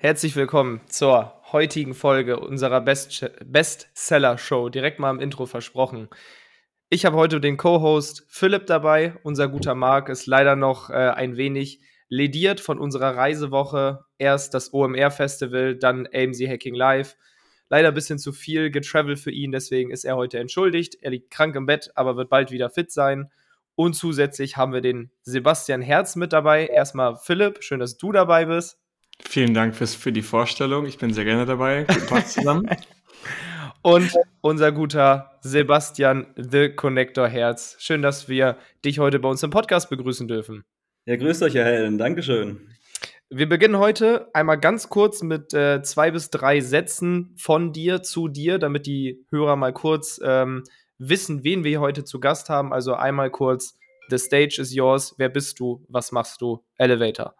[0.00, 4.68] herzlich willkommen zur heutigen Folge unserer Best Bestseller-Show.
[4.68, 6.08] Direkt mal im Intro versprochen.
[6.88, 9.14] Ich habe heute den Co-Host Philipp dabei.
[9.24, 14.04] Unser guter Marc ist leider noch äh, ein wenig lediert von unserer Reisewoche.
[14.18, 17.16] Erst das OMR-Festival, dann AMZ Hacking Live.
[17.68, 20.94] Leider ein bisschen zu viel getravelt für ihn, deswegen ist er heute entschuldigt.
[21.02, 23.32] Er liegt krank im Bett, aber wird bald wieder fit sein.
[23.74, 26.68] Und zusätzlich haben wir den Sebastian Herz mit dabei.
[26.68, 28.78] Erstmal Philipp, schön, dass du dabei bist.
[29.22, 30.86] Vielen Dank fürs, für die Vorstellung.
[30.86, 31.84] Ich bin sehr gerne dabei.
[31.84, 32.68] Guten Tag zusammen.
[33.82, 37.76] Und unser guter Sebastian The Connector Herz.
[37.78, 40.64] Schön, dass wir dich heute bei uns im Podcast begrüßen dürfen.
[41.06, 41.96] Ja, grüßt euch, Herr Helen.
[41.96, 42.68] Dankeschön.
[43.30, 48.28] Wir beginnen heute einmal ganz kurz mit äh, zwei bis drei Sätzen von dir zu
[48.28, 50.64] dir, damit die Hörer mal kurz ähm,
[50.98, 52.72] wissen, wen wir heute zu Gast haben.
[52.72, 55.14] Also einmal kurz, the stage is yours.
[55.18, 55.84] Wer bist du?
[55.88, 56.64] Was machst du?
[56.78, 57.34] Elevator.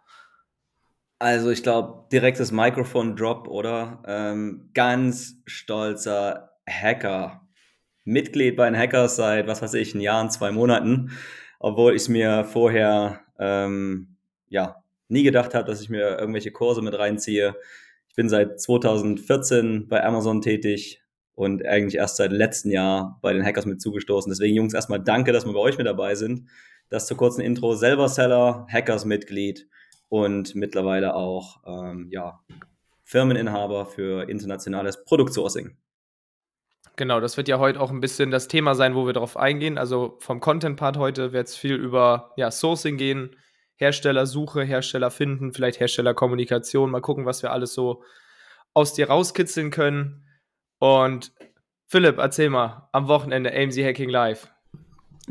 [1.21, 4.01] Also ich glaube, direktes Mikrofon-Drop, oder?
[4.07, 7.45] Ähm, ganz stolzer Hacker.
[8.05, 11.11] Mitglied bei den Hackers seit, was weiß ich, ein Jahr und zwei Monaten.
[11.59, 14.15] Obwohl ich es mir vorher ähm,
[14.47, 17.53] ja, nie gedacht habe, dass ich mir irgendwelche Kurse mit reinziehe.
[18.07, 21.01] Ich bin seit 2014 bei Amazon tätig
[21.35, 24.31] und eigentlich erst seit letztem Jahr bei den Hackers mit zugestoßen.
[24.31, 26.47] Deswegen, Jungs, erstmal danke, dass wir bei euch mit dabei sind.
[26.89, 27.75] Das zur kurzen Intro.
[27.75, 29.67] Selber Seller, Hackers-Mitglied
[30.09, 32.39] und mittlerweile auch ähm, ja,
[33.03, 35.77] Firmeninhaber für internationales Produktsourcing.
[36.95, 39.77] Genau, das wird ja heute auch ein bisschen das Thema sein, wo wir darauf eingehen.
[39.77, 43.37] Also vom Content-Part heute wird es viel über ja, Sourcing gehen,
[43.75, 46.91] Herstellersuche, Hersteller finden, vielleicht Herstellerkommunikation.
[46.91, 48.03] Mal gucken, was wir alles so
[48.73, 50.25] aus dir rauskitzeln können.
[50.79, 51.31] Und
[51.87, 54.49] Philipp, erzähl mal, am Wochenende AMZ Hacking Live.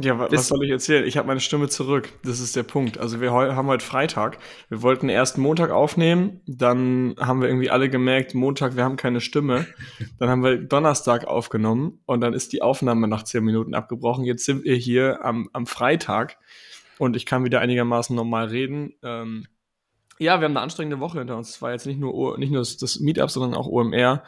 [0.00, 1.04] Ja, was Bis soll ich erzählen?
[1.04, 2.09] Ich habe meine Stimme zurück.
[2.22, 2.98] Das ist der Punkt.
[2.98, 4.38] Also wir haben heute Freitag.
[4.69, 9.20] Wir wollten erst Montag aufnehmen, dann haben wir irgendwie alle gemerkt, Montag, wir haben keine
[9.20, 9.66] Stimme.
[10.20, 14.25] Dann haben wir Donnerstag aufgenommen und dann ist die Aufnahme nach zehn Minuten abgebrochen.
[14.25, 16.38] Jetzt sind wir hier am, am Freitag
[16.98, 18.94] und ich kann wieder einigermaßen normal reden.
[19.03, 19.47] Ähm,
[20.20, 21.50] ja, wir haben eine anstrengende Woche hinter uns.
[21.50, 24.22] Es war jetzt nicht nur, nicht nur das, das Meetup, sondern auch OMR,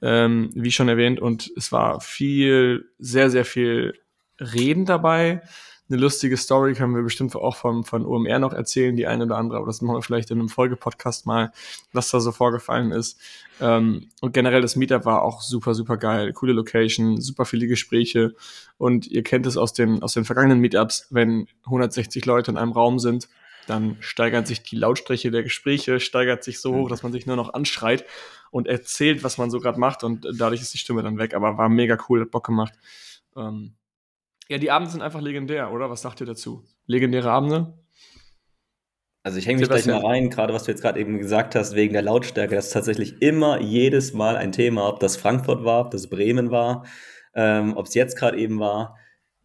[0.00, 1.18] ähm, wie schon erwähnt.
[1.18, 3.94] Und es war viel, sehr, sehr viel
[4.40, 5.42] Reden dabei.
[5.90, 9.38] Eine lustige Story können wir bestimmt auch von, von OMR noch erzählen, die eine oder
[9.38, 11.50] andere, aber das machen wir vielleicht in einem Folgepodcast mal,
[11.92, 13.18] was da so vorgefallen ist.
[13.58, 16.34] Ähm, und generell das Meetup war auch super, super geil.
[16.34, 18.34] Coole Location, super viele Gespräche.
[18.76, 22.72] Und ihr kennt es aus den, aus den vergangenen Meetups, wenn 160 Leute in einem
[22.72, 23.28] Raum sind,
[23.66, 27.36] dann steigert sich die Lautstärke der Gespräche, steigert sich so hoch, dass man sich nur
[27.36, 28.04] noch anschreit
[28.50, 31.34] und erzählt, was man so gerade macht und dadurch ist die Stimme dann weg.
[31.34, 32.72] Aber war mega cool, hat Bock gemacht.
[33.36, 33.74] Ähm,
[34.48, 35.90] ja, die Abende sind einfach legendär, oder?
[35.90, 36.64] Was sagt ihr dazu?
[36.86, 37.74] Legendäre Abende?
[39.22, 41.74] Also ich hänge mich gleich mal rein, gerade was du jetzt gerade eben gesagt hast,
[41.74, 42.54] wegen der Lautstärke.
[42.54, 46.50] Das ist tatsächlich immer jedes Mal ein Thema, ob das Frankfurt war, ob das Bremen
[46.50, 46.86] war,
[47.34, 48.96] ähm, ob es jetzt gerade eben war.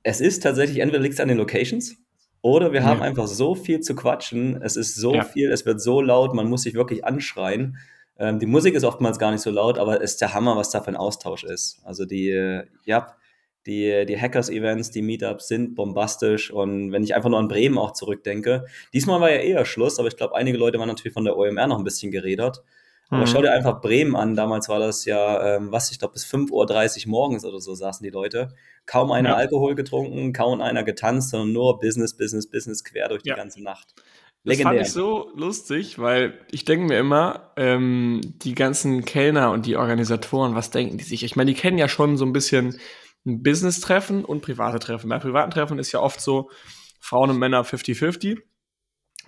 [0.04, 1.98] Es ist tatsächlich, entweder liegt es an den Locations
[2.42, 3.06] oder wir haben ja.
[3.06, 4.62] einfach so viel zu quatschen.
[4.62, 5.24] Es ist so ja.
[5.24, 7.78] viel, es wird so laut, man muss sich wirklich anschreien.
[8.18, 10.70] Ähm, die Musik ist oftmals gar nicht so laut, aber es ist der Hammer, was
[10.70, 11.82] da für ein Austausch ist.
[11.84, 13.18] Also die, äh, ja,
[13.66, 16.52] die, die Hackers-Events, die Meetups sind bombastisch.
[16.52, 20.08] Und wenn ich einfach nur an Bremen auch zurückdenke, diesmal war ja eher Schluss, aber
[20.08, 22.62] ich glaube, einige Leute waren natürlich von der OMR noch ein bisschen geredet.
[23.10, 23.28] Aber mhm.
[23.28, 24.36] schau dir einfach Bremen an.
[24.36, 28.04] Damals war das ja, ähm, was ich glaube, bis 5.30 Uhr morgens oder so saßen
[28.04, 28.50] die Leute.
[28.86, 29.36] Kaum einer ja.
[29.36, 33.36] Alkohol getrunken, kaum einer getanzt, sondern nur Business, Business, Business quer durch ja.
[33.36, 33.94] die ganze Nacht.
[34.46, 34.80] Legendär.
[34.80, 39.66] Das fand ich so lustig, weil ich denke mir immer, ähm, die ganzen Kellner und
[39.66, 41.24] die Organisatoren, was denken die sich?
[41.24, 42.78] Ich meine, die kennen ja schon so ein bisschen
[43.26, 45.10] ein Business-Treffen und private Treffen.
[45.10, 46.50] Bei privaten Treffen ist ja oft so
[47.00, 48.40] Frauen und Männer 50-50.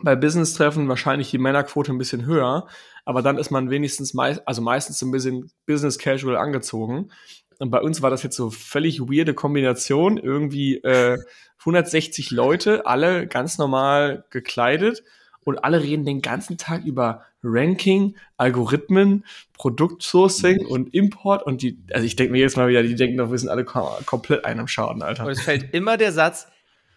[0.01, 2.67] Bei Business-Treffen wahrscheinlich die Männerquote ein bisschen höher,
[3.05, 7.11] aber dann ist man wenigstens meist, also meistens ein bisschen Business Casual angezogen.
[7.59, 10.17] Und bei uns war das jetzt so völlig weirde Kombination.
[10.17, 11.17] Irgendwie äh,
[11.59, 15.03] 160 Leute, alle ganz normal gekleidet
[15.45, 22.05] und alle reden den ganzen Tag über Ranking, Algorithmen, Produktsourcing und Import und die, also
[22.05, 24.67] ich denke mir jetzt mal wieder, die denken doch, wir sind alle kom komplett einem
[24.67, 25.25] Schaden, Alter.
[25.25, 26.47] Und es fällt immer der Satz,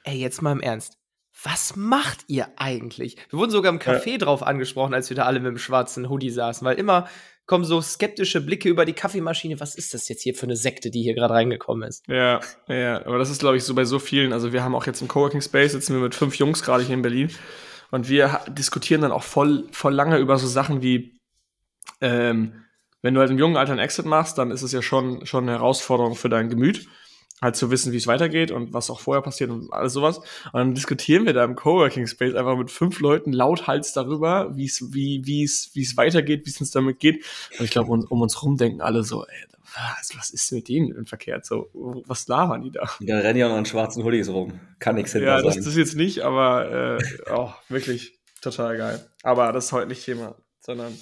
[0.05, 0.99] ey, jetzt mal im Ernst.
[1.45, 3.17] Was macht ihr eigentlich?
[3.31, 4.19] Wir wurden sogar im Café ja.
[4.19, 7.09] drauf angesprochen, als wir da alle mit dem schwarzen Hoodie saßen, weil immer
[7.47, 9.59] kommen so skeptische Blicke über die Kaffeemaschine.
[9.59, 12.07] Was ist das jetzt hier für eine Sekte, die hier gerade reingekommen ist?
[12.07, 14.33] Ja, ja, aber das ist, glaube ich, so bei so vielen.
[14.33, 16.95] Also, wir haben auch jetzt im Coworking Space, sitzen wir mit fünf Jungs gerade hier
[16.95, 17.31] in Berlin.
[17.91, 21.19] Und wir diskutieren dann auch voll, voll lange über so Sachen wie,
[22.01, 22.65] ähm,
[23.03, 25.45] wenn du halt im jungen Alter einen Exit machst, dann ist es ja schon, schon
[25.45, 26.89] eine Herausforderung für dein Gemüt
[27.41, 30.19] halt zu wissen, wie es weitergeht und was auch vorher passiert und alles sowas.
[30.19, 34.65] Und dann diskutieren wir da im Coworking Space einfach mit fünf Leuten lauthals darüber, wie
[34.65, 37.25] es, wie es, wie es weitergeht, wie es uns damit geht.
[37.59, 39.45] Und ich glaube, um, um, uns rum denken alle so, ey,
[39.99, 41.41] was, was ist mit denen im Verkehr?
[41.43, 41.71] So,
[42.07, 42.89] was labern die da?
[43.01, 44.61] Da rennen ja noch in schwarzen Hoodies rum.
[44.79, 45.51] Kann nichts hinter ja, sein.
[45.51, 49.07] Ja, das ist jetzt nicht, aber äh, oh, wirklich total geil.
[49.23, 50.97] Aber das ist heute nicht Thema, sondern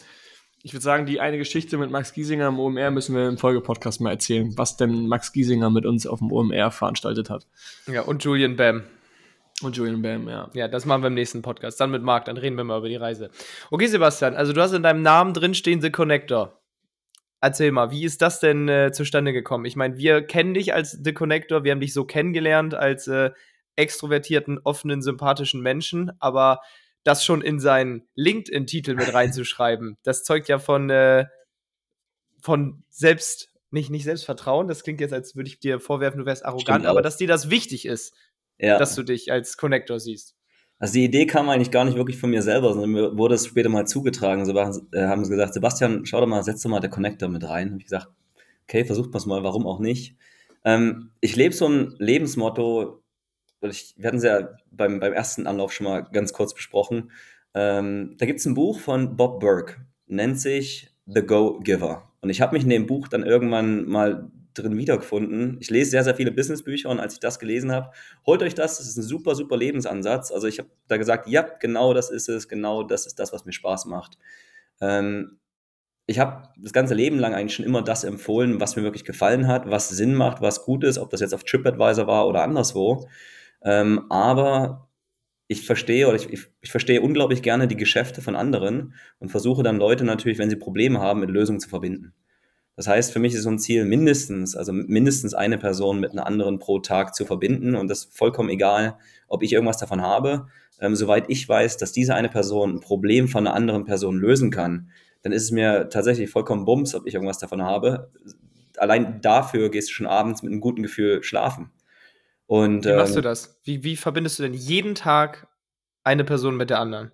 [0.63, 4.01] ich würde sagen, die eine Geschichte mit Max Giesinger im OMR müssen wir im Folgepodcast
[4.01, 7.47] mal erzählen, was denn Max Giesinger mit uns auf dem OMR veranstaltet hat.
[7.87, 8.83] Ja, und Julian Bam.
[9.63, 10.51] Und Julian Bam, ja.
[10.55, 11.81] Ja, das machen wir im nächsten Podcast.
[11.81, 13.31] Dann mit Marc, dann reden wir mal über die Reise.
[13.71, 16.61] Okay, Sebastian, also du hast in deinem Namen drinstehen The Connector.
[17.47, 19.67] Erzähl mal, wie ist das denn äh, zustande gekommen?
[19.67, 23.31] Ich meine, wir kennen dich als The Connector, wir haben dich so kennengelernt als äh,
[23.77, 26.61] extrovertierten, offenen, sympathischen Menschen, aber
[27.05, 31.27] das schon in seinen LinkedIn-Titel mit reinzuschreiben, das zeugt ja von, äh,
[32.43, 36.45] von selbst, nicht, nicht Selbstvertrauen, das klingt jetzt, als würde ich dir vorwerfen, du wärst
[36.45, 38.13] arrogant, Stimmt, aber dass dir das wichtig ist,
[38.59, 38.77] ja.
[38.77, 40.36] dass du dich als Connector siehst.
[40.79, 43.47] Also die Idee kam eigentlich gar nicht wirklich von mir selber, sondern mir wurde es
[43.47, 44.45] später mal zugetragen.
[44.45, 47.49] So äh, haben sie gesagt, Sebastian, schau doch mal, setz doch mal der Connector mit
[47.49, 47.71] rein.
[47.71, 48.09] Habe ich gesagt,
[48.65, 50.17] okay, versucht mal es mal, warum auch nicht.
[50.65, 53.03] Ähm, ich lebe so ein Lebensmotto,
[53.63, 57.11] ich, wir hatten es ja beim, beim ersten Anlauf schon mal ganz kurz besprochen.
[57.55, 62.13] Ähm, da gibt es ein Buch von Bob Burke, nennt sich The Go Giver.
[62.21, 65.57] Und ich habe mich in dem Buch dann irgendwann mal drin wiedergefunden.
[65.61, 67.91] Ich lese sehr, sehr viele Businessbücher und als ich das gelesen habe,
[68.27, 70.33] holt euch das, das ist ein super, super Lebensansatz.
[70.33, 73.45] Also ich habe da gesagt, ja, genau das ist es, genau das ist das, was
[73.45, 74.19] mir Spaß macht.
[74.81, 75.39] Ähm,
[76.07, 79.49] ich habe das ganze Leben lang eigentlich schon immer das empfohlen, was mir wirklich gefallen
[79.49, 83.09] hat, was Sinn macht, was gut ist, ob das jetzt auf TripAdvisor war oder anderswo.
[83.63, 84.89] Ähm, aber
[85.49, 89.63] ich verstehe oder ich, ich, ich, verstehe unglaublich gerne die Geschäfte von anderen und versuche
[89.63, 92.15] dann Leute natürlich, wenn sie Probleme haben, mit Lösungen zu verbinden.
[92.77, 96.27] Das heißt, für mich ist so ein Ziel mindestens, also mindestens eine Person mit einer
[96.27, 100.49] anderen pro Tag zu verbinden und das vollkommen egal, ob ich irgendwas davon habe.
[100.79, 104.51] Ähm, soweit ich weiß, dass diese eine Person ein Problem von einer anderen Person lösen
[104.51, 104.91] kann,
[105.23, 108.11] dann ist es mir tatsächlich vollkommen bums, ob ich irgendwas davon habe.
[108.77, 111.71] Allein dafür gehst du schon abends mit einem guten Gefühl schlafen.
[112.47, 113.59] Und, wie machst ähm, du das?
[113.65, 115.49] Wie, wie verbindest du denn jeden Tag
[116.05, 117.11] eine Person mit der anderen?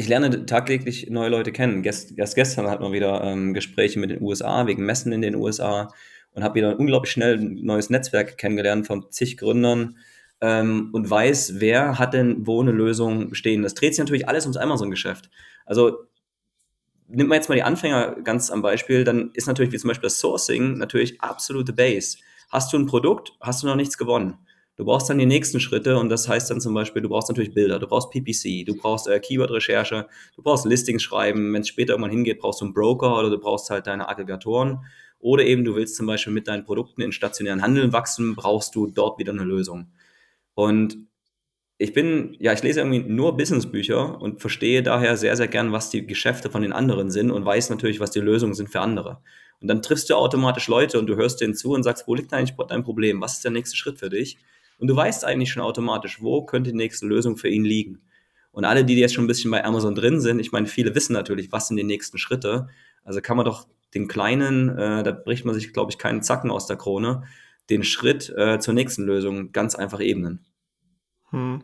[0.00, 1.82] Ich lerne tagtäglich neue Leute kennen.
[1.82, 5.34] Gest, erst gestern hatten wir wieder ähm, Gespräche mit den USA, wegen Messen in den
[5.34, 5.92] USA
[6.32, 9.98] und habe wieder unglaublich schnell ein neues Netzwerk kennengelernt von zig Gründern
[10.40, 13.62] ähm, und weiß, wer hat denn wo eine Lösung stehen.
[13.62, 15.28] Das dreht sich natürlich alles ums Amazon-Geschäft.
[15.66, 15.98] Also
[17.06, 20.06] nimmt man jetzt mal die Anfänger ganz am Beispiel, dann ist natürlich wie zum Beispiel
[20.06, 22.16] das Sourcing natürlich absolute Base.
[22.48, 24.38] Hast du ein Produkt, hast du noch nichts gewonnen.
[24.80, 27.52] Du brauchst dann die nächsten Schritte und das heißt dann zum Beispiel, du brauchst natürlich
[27.52, 31.92] Bilder, du brauchst PPC, du brauchst äh, Keyword-Recherche, du brauchst Listings schreiben, wenn es später
[31.92, 34.78] irgendwann hingeht, brauchst du einen Broker oder du brauchst halt deine Aggregatoren
[35.18, 38.86] oder eben du willst zum Beispiel mit deinen Produkten in stationären Handeln wachsen, brauchst du
[38.86, 39.92] dort wieder eine Lösung.
[40.54, 40.96] Und
[41.76, 45.90] ich bin, ja, ich lese irgendwie nur Businessbücher und verstehe daher sehr, sehr gern, was
[45.90, 49.20] die Geschäfte von den anderen sind und weiß natürlich, was die Lösungen sind für andere.
[49.60, 52.32] Und dann triffst du automatisch Leute und du hörst denen zu und sagst, wo liegt
[52.32, 53.20] eigentlich dein Problem?
[53.20, 54.38] Was ist der nächste Schritt für dich?
[54.80, 58.00] Und du weißt eigentlich schon automatisch, wo könnte die nächste Lösung für ihn liegen.
[58.50, 61.12] Und alle, die jetzt schon ein bisschen bei Amazon drin sind, ich meine, viele wissen
[61.12, 62.68] natürlich, was sind die nächsten Schritte.
[63.04, 66.50] Also kann man doch den kleinen, äh, da bricht man sich, glaube ich, keinen Zacken
[66.50, 67.24] aus der Krone,
[67.68, 70.46] den Schritt äh, zur nächsten Lösung ganz einfach ebnen.
[71.30, 71.62] Hm.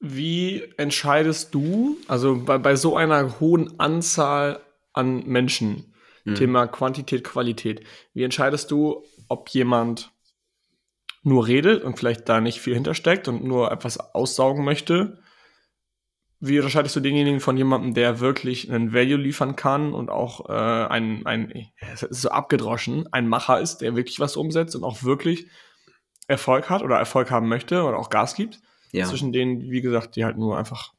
[0.00, 4.60] Wie entscheidest du, also bei, bei so einer hohen Anzahl
[4.94, 5.92] an Menschen,
[6.24, 6.34] hm.
[6.34, 7.82] Thema Quantität, Qualität,
[8.14, 10.12] wie entscheidest du, ob jemand
[11.26, 15.18] nur redet und vielleicht da nicht viel hintersteckt und nur etwas aussaugen möchte,
[16.38, 20.52] wie unterscheidest du denjenigen von jemandem, der wirklich einen Value liefern kann und auch äh,
[20.52, 21.72] ein, ein
[22.10, 25.48] so abgedroschen, ein Macher ist, der wirklich was umsetzt und auch wirklich
[26.28, 28.60] Erfolg hat oder Erfolg haben möchte oder auch Gas gibt?
[28.92, 29.06] Ja.
[29.06, 30.92] Zwischen denen, wie gesagt, die halt nur einfach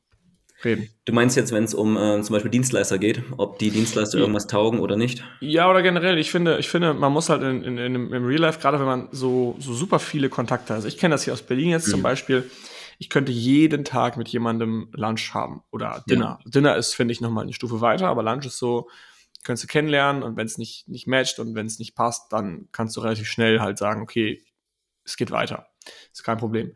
[0.64, 0.90] reden.
[1.06, 4.48] Du meinst jetzt, wenn es um äh, zum Beispiel Dienstleister geht, ob die Dienstleister irgendwas
[4.48, 5.24] taugen oder nicht?
[5.40, 8.42] Ja, oder generell, ich finde, ich finde, man muss halt in, in, in im Real
[8.42, 10.78] Life, gerade wenn man so, so super viele Kontakte hat.
[10.78, 11.92] Also ich kenne das hier aus Berlin jetzt mhm.
[11.92, 12.50] zum Beispiel.
[13.00, 16.40] Ich könnte jeden Tag mit jemandem Lunch haben oder Dinner.
[16.44, 16.50] Ja.
[16.50, 18.90] Dinner ist, finde ich, nochmal eine Stufe weiter, aber Lunch ist so,
[19.44, 22.68] könntest du kennenlernen und wenn es nicht, nicht matcht und wenn es nicht passt, dann
[22.72, 24.44] kannst du relativ schnell halt sagen, okay,
[25.04, 25.68] es geht weiter.
[26.12, 26.76] Ist kein Problem.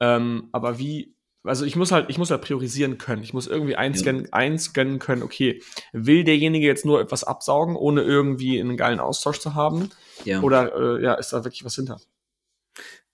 [0.00, 3.22] Ähm, aber wie, also ich muss halt, ich muss halt priorisieren können.
[3.22, 4.32] Ich muss irgendwie einscannen, ja.
[4.32, 9.54] einscannen können, okay, will derjenige jetzt nur etwas absaugen, ohne irgendwie einen geilen Austausch zu
[9.54, 9.90] haben?
[10.24, 10.40] Ja.
[10.42, 11.98] Oder äh, ja, ist da wirklich was hinter?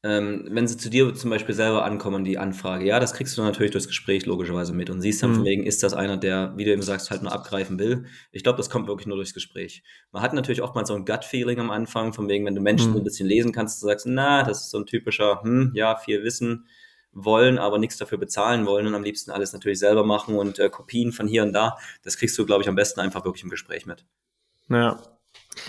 [0.03, 3.43] Ähm, wenn sie zu dir zum Beispiel selber ankommen, die Anfrage, ja, das kriegst du
[3.43, 5.35] natürlich durchs Gespräch logischerweise mit und siehst dann mhm.
[5.37, 8.05] von wegen, ist das einer, der, wie du eben sagst, halt nur abgreifen will.
[8.31, 9.83] Ich glaube, das kommt wirklich nur durchs Gespräch.
[10.13, 12.93] Man hat natürlich oftmals so ein Gut-Feeling am Anfang, von wegen, wenn du Menschen mhm.
[12.93, 15.97] so ein bisschen lesen kannst, du sagst, na, das ist so ein typischer, hm, ja,
[15.97, 16.67] viel Wissen,
[17.17, 20.69] wollen, aber nichts dafür bezahlen wollen und am liebsten alles natürlich selber machen und äh,
[20.69, 21.77] Kopien von hier und da.
[22.03, 24.05] Das kriegst du, glaube ich, am besten einfach wirklich im Gespräch mit.
[24.69, 25.01] Ja.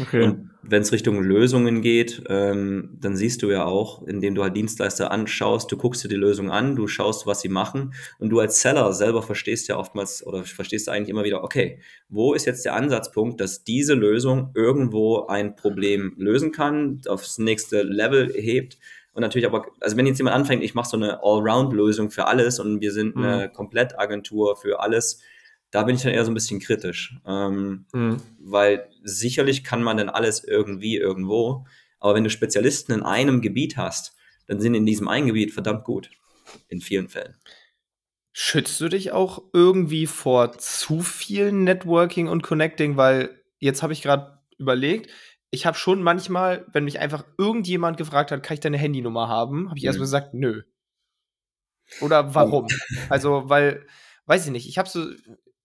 [0.02, 0.24] Okay.
[0.24, 4.56] Und wenn es Richtung Lösungen geht, ähm, dann siehst du ja auch, indem du halt
[4.56, 8.40] Dienstleister anschaust, du guckst dir die Lösung an, du schaust, was sie machen und du
[8.40, 12.66] als Seller selber verstehst ja oftmals oder verstehst eigentlich immer wieder, okay, wo ist jetzt
[12.66, 18.78] der Ansatzpunkt, dass diese Lösung irgendwo ein Problem lösen kann, aufs nächste Level hebt
[19.18, 22.60] und natürlich aber, also wenn jetzt jemand anfängt, ich mache so eine Allround-Lösung für alles
[22.60, 23.54] und wir sind eine mhm.
[23.54, 25.24] Komplettagentur für alles,
[25.72, 27.16] da bin ich dann eher so ein bisschen kritisch.
[27.26, 28.18] Ähm, mhm.
[28.38, 31.66] Weil sicherlich kann man dann alles irgendwie irgendwo,
[32.00, 35.84] aber wenn du Spezialisten in einem Gebiet hast, dann sind in diesem einen Gebiet verdammt
[35.84, 36.12] gut.
[36.68, 37.34] In vielen Fällen.
[38.34, 42.98] Schützt du dich auch irgendwie vor zu viel Networking und Connecting?
[42.98, 45.10] Weil jetzt habe ich gerade überlegt,
[45.58, 49.70] ich habe schon manchmal, wenn mich einfach irgendjemand gefragt hat, kann ich deine Handynummer haben,
[49.70, 49.88] habe ich mhm.
[49.88, 50.62] erstmal gesagt, nö.
[52.02, 52.68] Oder warum?
[53.10, 53.86] also, weil,
[54.28, 55.10] weiß ich nicht, ich habe so,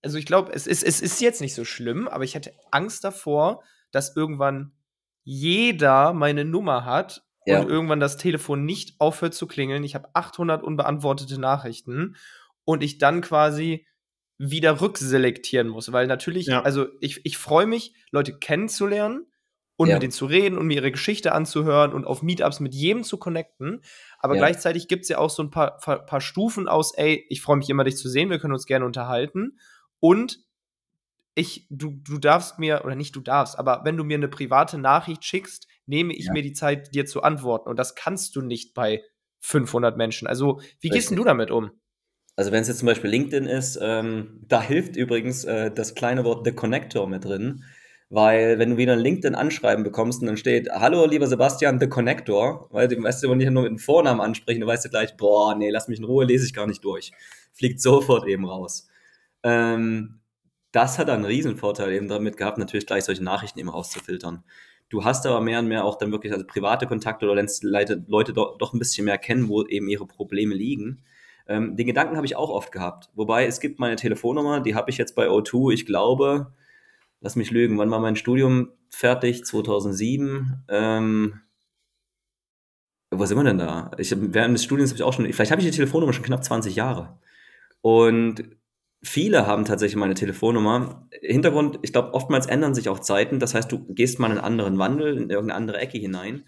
[0.03, 3.05] also ich glaube, es ist, es ist jetzt nicht so schlimm, aber ich hatte Angst
[3.05, 4.73] davor, dass irgendwann
[5.25, 7.61] jeder meine Nummer hat ja.
[7.61, 9.85] und irgendwann das Telefon nicht aufhört zu klingeln.
[9.85, 12.17] Ich habe 800 unbeantwortete Nachrichten
[12.65, 13.87] und ich dann quasi
[14.39, 16.63] wieder rückselektieren muss, weil natürlich, ja.
[16.63, 19.27] also ich, ich freue mich, Leute kennenzulernen,
[19.77, 19.97] und ja.
[19.97, 23.17] mit denen zu reden und mir ihre Geschichte anzuhören und auf Meetups mit jedem zu
[23.17, 23.83] connecten.
[24.19, 24.41] Aber ja.
[24.41, 27.57] gleichzeitig gibt es ja auch so ein paar, paar, paar Stufen aus, ey, ich freue
[27.57, 29.59] mich immer, dich zu sehen, wir können uns gerne unterhalten.
[29.99, 30.39] Und
[31.35, 34.79] ich, du, du darfst mir, oder nicht du darfst, aber wenn du mir eine private
[34.79, 36.33] Nachricht schickst, nehme ich ja.
[36.33, 37.69] mir die Zeit, dir zu antworten.
[37.69, 39.03] Und das kannst du nicht bei
[39.41, 40.29] 500 Menschen.
[40.29, 40.93] Also, wie Richtig.
[40.93, 41.71] gehst du damit um?
[42.37, 46.25] Also, wenn es jetzt zum Beispiel LinkedIn ist, ähm, da hilft übrigens äh, das kleine
[46.25, 47.65] Wort The Connector mit drin.
[48.13, 52.69] Weil wenn du wieder ein LinkedIn-Anschreiben bekommst und dann steht, hallo lieber Sebastian, The Connector,
[52.71, 55.17] weil du weißt du, wenn die nur mit dem Vornamen ansprechen, dann weißt du gleich,
[55.17, 57.13] boah, nee, lass mich in Ruhe, lese ich gar nicht durch.
[57.55, 58.87] Fliegt sofort eben raus.
[59.43, 60.21] Ähm,
[60.73, 64.45] das hat einen Riesenvorteil eben damit gehabt, natürlich gleich solche Nachrichten eben rauszufiltern.
[64.91, 68.05] Du hast aber mehr und mehr auch dann wirklich also private Kontakte oder lernst Leute,
[68.09, 71.03] Leute doch, doch ein bisschen mehr kennen, wo eben ihre Probleme liegen.
[71.49, 73.09] Ähm, den Gedanken habe ich auch oft gehabt.
[73.15, 76.53] Wobei es gibt meine Telefonnummer, die habe ich jetzt bei O2, ich glaube,
[77.23, 79.45] lass mich lügen, wann war mein Studium fertig?
[79.45, 80.65] 2007.
[80.69, 81.41] Ähm,
[83.11, 83.91] wo sind wir denn da?
[83.99, 86.45] Ich, während des Studiums habe ich auch schon, vielleicht habe ich die Telefonnummer schon knapp
[86.45, 87.19] 20 Jahre.
[87.81, 88.45] Und
[89.03, 91.09] viele haben tatsächlich meine Telefonnummer.
[91.21, 93.39] Hintergrund, ich glaube, oftmals ändern sich auch Zeiten.
[93.39, 96.45] Das heißt, du gehst mal in einen anderen Wandel, in irgendeine andere Ecke hinein.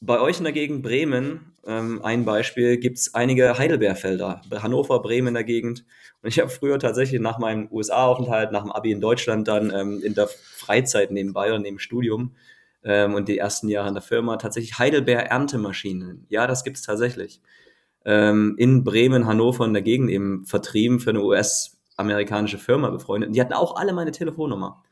[0.00, 4.42] Bei euch in der Gegend Bremen, ähm, ein Beispiel, gibt es einige Heidelbeerfelder.
[4.50, 5.84] Hannover, Bremen in der Gegend.
[6.22, 10.02] Und ich habe früher tatsächlich nach meinem USA-Aufenthalt, nach dem Abi in Deutschland dann ähm,
[10.02, 12.34] in der Freizeit nebenbei oder neben Studium
[12.84, 16.26] ähm, und die ersten Jahre in der Firma tatsächlich Heidelbeer-Erntemaschinen.
[16.28, 17.40] Ja, das gibt es tatsächlich.
[18.04, 23.34] Ähm, in Bremen, Hannover in der Gegend eben vertrieben für eine US-amerikanische Firma befreundet.
[23.34, 24.82] Die hatten auch alle meine Telefonnummer.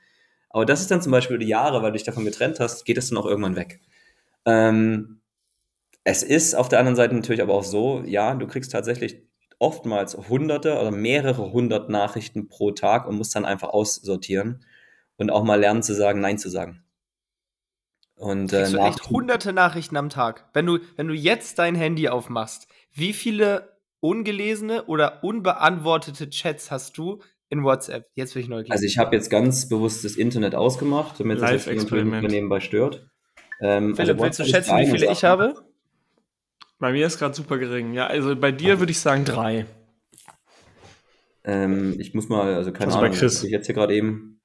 [0.49, 2.99] Aber das ist dann zum Beispiel die Jahre, weil du dich davon getrennt hast, geht
[2.99, 3.81] es dann auch irgendwann weg.
[4.45, 5.21] Ähm,
[6.05, 9.23] es ist auf der anderen Seite natürlich aber auch so, ja, du kriegst tatsächlich
[9.59, 14.65] oftmals hunderte oder mehrere hundert Nachrichten pro Tag und musst dann einfach aussortieren
[15.17, 16.83] und auch mal lernen zu sagen, Nein zu sagen.
[18.17, 20.49] Und äh, du echt hunderte Nachrichten am Tag.
[20.53, 26.99] Wenn du, wenn du jetzt dein Handy aufmachst, wie viele ungelesene oder unbeantwortete Chats hast
[26.99, 28.11] du in WhatsApp?
[28.15, 28.73] Jetzt will ich neugierig.
[28.73, 33.09] Also ich habe jetzt ganz bewusst das Internet ausgemacht, damit es das nebenbei stört.
[33.62, 35.54] Ähm, Philipp, also willst du schätzen, wie viele ich habe?
[36.81, 37.92] Bei mir ist gerade super gering.
[37.92, 39.66] Ja, also bei dir würde ich sagen drei.
[41.45, 43.45] Ähm, ich muss mal, also keine also Ahnung, bei Chris.
[43.45, 44.40] ich jetzt hier gerade eben.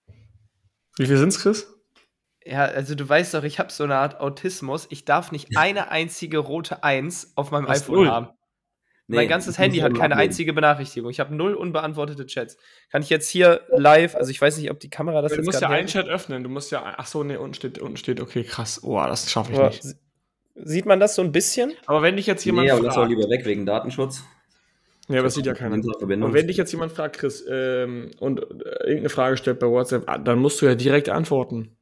[0.98, 1.74] Wie viel sind's, Chris?
[2.46, 4.86] Ja, also du weißt doch, ich habe so eine Art Autismus.
[4.90, 8.08] Ich darf nicht eine einzige rote Eins auf meinem Ach, iPhone null.
[8.10, 8.30] haben.
[9.10, 11.10] Nee, mein ganzes Handy hat keine einzige Benachrichtigung.
[11.10, 12.58] Ich habe null unbeantwortete Chats.
[12.92, 15.46] Kann ich jetzt hier live, also ich weiß nicht, ob die Kamera das du jetzt
[15.46, 16.44] Du musst ja einen Chat öffnen.
[16.44, 18.84] Du musst ja, ach so, nee, unten steht, unten steht, okay, krass.
[18.84, 19.84] Oh, das schaffe ich aber nicht.
[20.56, 21.74] Sieht man das so ein bisschen?
[21.86, 24.24] Aber wenn dich jetzt jemand nee, aber fragt, das soll lieber weg wegen Datenschutz.
[25.08, 25.76] Ja, aber das sieht ja keiner.
[25.76, 28.44] Und wenn dich jetzt jemand fragt, Chris, ähm, und äh,
[28.82, 31.78] irgendeine Frage stellt bei WhatsApp, ah, dann musst du ja direkt antworten.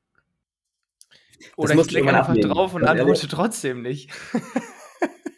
[1.55, 4.11] Oder ich klicke einfach drauf und antworte trotzdem nicht.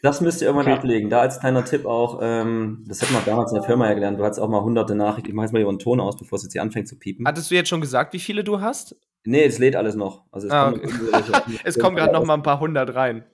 [0.02, 0.78] Das müsst ihr irgendwann okay.
[0.78, 1.10] ablegen.
[1.10, 4.18] Da als kleiner Tipp auch, ähm, das hätten wir damals in der Firma ja gelernt,
[4.18, 5.28] du hattest auch mal hunderte Nachrichten.
[5.28, 7.26] Ich mache jetzt mal einen Ton aus, bevor es jetzt hier anfängt zu piepen.
[7.26, 8.94] Hattest du jetzt schon gesagt, wie viele du hast?
[9.24, 10.24] Nee, es lädt alles noch.
[10.30, 10.88] Also es ah, okay.
[11.64, 13.24] es kommen gerade noch mal ein paar hundert rein.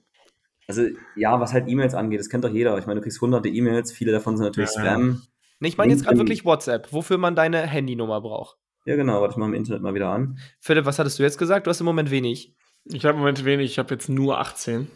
[0.67, 0.87] Also
[1.17, 2.79] ja, was halt E-Mails angeht, das kennt doch jeder.
[2.79, 5.23] Ich meine, du kriegst hunderte E-Mails, viele davon sind natürlich ja, Spam.
[5.61, 8.57] Nee, ich meine jetzt gerade wirklich WhatsApp, wofür man deine Handynummer braucht.
[8.87, 10.39] Ja, genau, warte ich mal im Internet mal wieder an.
[10.61, 11.67] Philipp, was hattest du jetzt gesagt?
[11.67, 12.55] Du hast im Moment wenig.
[12.85, 14.89] Ich habe im Moment wenig, ich habe jetzt nur 18.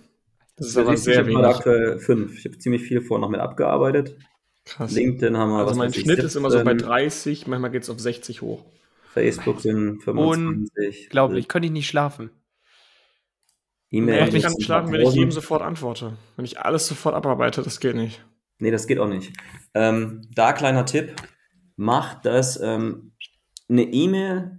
[0.59, 1.39] Das ist aber sehr wenig.
[1.39, 2.39] Ich aktuell fünf.
[2.39, 4.17] Ich habe ziemlich viele vorher noch mit abgearbeitet.
[4.65, 4.93] Krass.
[4.93, 5.59] LinkedIn haben wir.
[5.59, 8.65] Also mein Schnitt ist immer so bei 30, manchmal geht es auf 60 hoch.
[9.13, 11.05] Facebook sind 25.
[11.05, 12.31] Unglaublich, könnte ich nicht schlafen.
[13.91, 14.35] E-Mail.
[14.35, 16.17] Ich kann nicht schlafen, wenn ich jedem sofort antworte.
[16.37, 18.23] Wenn ich alles sofort abarbeite, das geht nicht.
[18.59, 19.33] Nee, das geht auch nicht.
[19.73, 21.15] Ähm, da kleiner Tipp.
[21.77, 23.13] Macht das ähm,
[23.69, 24.59] eine E-Mail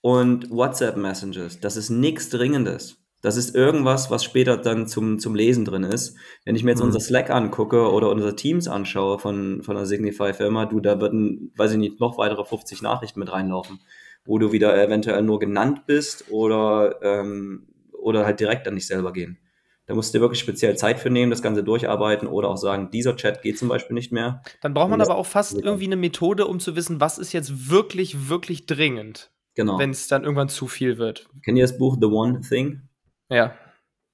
[0.00, 1.60] und WhatsApp Messages.
[1.60, 2.97] Das ist nichts Dringendes.
[3.20, 6.16] Das ist irgendwas, was später dann zum, zum Lesen drin ist.
[6.44, 6.86] Wenn ich mir jetzt mhm.
[6.86, 11.72] unser Slack angucke oder unser Teams anschaue von, von der Signify-Firma, du, da würden, weiß
[11.72, 13.80] ich nicht, noch weitere 50 Nachrichten mit reinlaufen,
[14.24, 19.12] wo du wieder eventuell nur genannt bist oder, ähm, oder halt direkt an dich selber
[19.12, 19.38] gehen.
[19.86, 22.90] Da musst du dir wirklich speziell Zeit für nehmen, das Ganze durcharbeiten oder auch sagen,
[22.90, 24.42] dieser Chat geht zum Beispiel nicht mehr.
[24.60, 27.70] Dann braucht man aber auch fast irgendwie eine Methode, um zu wissen, was ist jetzt
[27.70, 29.30] wirklich, wirklich dringend.
[29.54, 29.78] Genau.
[29.78, 31.28] Wenn es dann irgendwann zu viel wird.
[31.42, 32.87] Kennt ihr das Buch The One Thing?
[33.30, 33.54] Ja.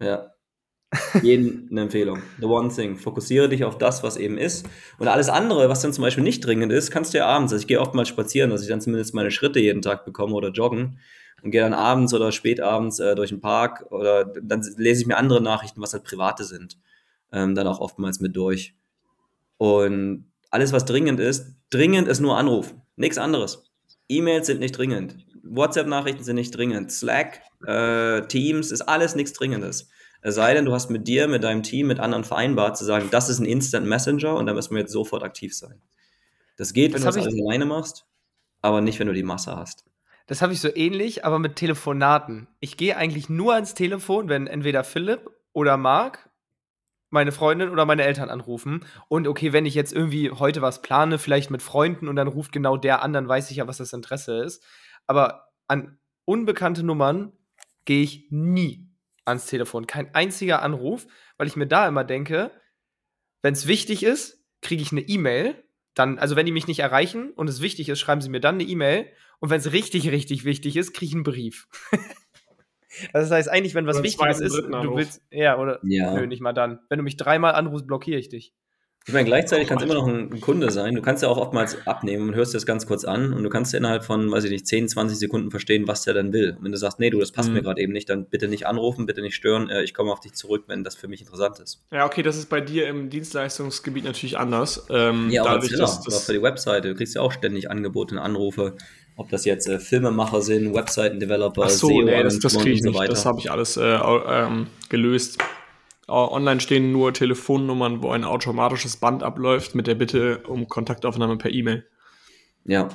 [0.01, 0.31] Ja.
[1.23, 2.23] Jeden eine Empfehlung.
[2.39, 2.97] The One Thing.
[2.97, 4.67] Fokussiere dich auf das, was eben ist.
[4.99, 7.53] Und alles andere, was dann zum Beispiel nicht dringend ist, kannst du ja abends.
[7.53, 10.35] Also ich gehe oft mal spazieren, dass ich dann zumindest meine Schritte jeden Tag bekomme
[10.35, 10.99] oder joggen
[11.43, 15.17] und gehe dann abends oder spätabends äh, durch den Park oder dann lese ich mir
[15.17, 16.79] andere Nachrichten, was halt private sind,
[17.33, 18.75] ähm, dann auch oftmals mit durch.
[19.59, 23.65] Und alles, was dringend ist, dringend ist nur Anruf, nichts anderes.
[24.09, 25.17] E-Mails sind nicht dringend.
[25.45, 26.91] WhatsApp-Nachrichten sind nicht dringend.
[26.91, 29.89] Slack, äh, Teams, ist alles nichts Dringendes.
[30.23, 33.09] Es sei denn, du hast mit dir, mit deinem Team, mit anderen vereinbart, zu sagen,
[33.11, 35.83] das ist ein Instant Messenger und da müssen wir jetzt sofort aktiv sein.
[36.57, 38.07] Das geht, wenn das du das alleine machst,
[38.63, 39.85] aber nicht, wenn du die Masse hast.
[40.27, 42.49] Das habe ich so ähnlich, aber mit Telefonaten.
[42.61, 46.31] Ich gehe eigentlich nur ans Telefon, wenn entweder Philipp oder Marc
[47.11, 48.85] meine Freundin oder meine Eltern anrufen.
[49.09, 52.51] Und okay, wenn ich jetzt irgendwie heute was plane, vielleicht mit Freunden und dann ruft
[52.51, 54.65] genau der an, dann weiß ich ja, was das Interesse ist.
[55.07, 57.33] Aber an unbekannte Nummern
[57.85, 58.89] gehe ich nie
[59.25, 59.87] ans Telefon.
[59.87, 62.51] Kein einziger Anruf, weil ich mir da immer denke,
[63.43, 65.63] wenn es wichtig ist, kriege ich eine E-Mail.
[65.95, 68.57] Dann, also wenn die mich nicht erreichen und es wichtig ist, schreiben sie mir dann
[68.57, 69.07] eine E-Mail.
[69.39, 71.69] Und wenn es richtig, richtig wichtig ist, kriege ich einen Brief.
[73.13, 76.15] das heißt eigentlich, wenn was Wichtiges ist, du willst, ja, oder ja.
[76.15, 76.81] nö, nicht mal dann.
[76.89, 78.55] Wenn du mich dreimal anrufst, blockiere ich dich.
[79.07, 80.95] Ich meine, gleichzeitig kann es immer noch ein, Kunde sein.
[80.95, 83.51] Du kannst ja auch oftmals abnehmen und hörst dir das ganz kurz an und du
[83.51, 86.57] kannst ja innerhalb von, weiß ich nicht, 10, 20 Sekunden verstehen, was der dann will.
[86.59, 87.57] Und wenn du sagst, nee, du, das passt mhm.
[87.57, 90.21] mir gerade eben nicht, dann bitte nicht anrufen, bitte nicht stören, äh, ich komme auf
[90.21, 91.83] dich zurück, wenn das für mich interessant ist.
[91.93, 94.87] Ja, okay, das ist bei dir im Dienstleistungsgebiet natürlich anders.
[94.89, 96.89] Ähm, ja, auch dadurch, dass, das für die Webseite.
[96.89, 98.75] Du kriegst ja auch ständig Angebote und Anrufe,
[99.17, 102.89] ob das jetzt äh, Filmemacher sind, Webseiten-Developer, so, SEO, nee, das, das kriege ich so
[102.89, 103.09] nicht.
[103.11, 105.39] Das habe ich alles äh, ähm, gelöst.
[106.09, 111.51] Online stehen nur Telefonnummern, wo ein automatisches Band abläuft mit der Bitte um Kontaktaufnahme per
[111.51, 111.87] E-Mail.
[112.65, 112.89] Ja.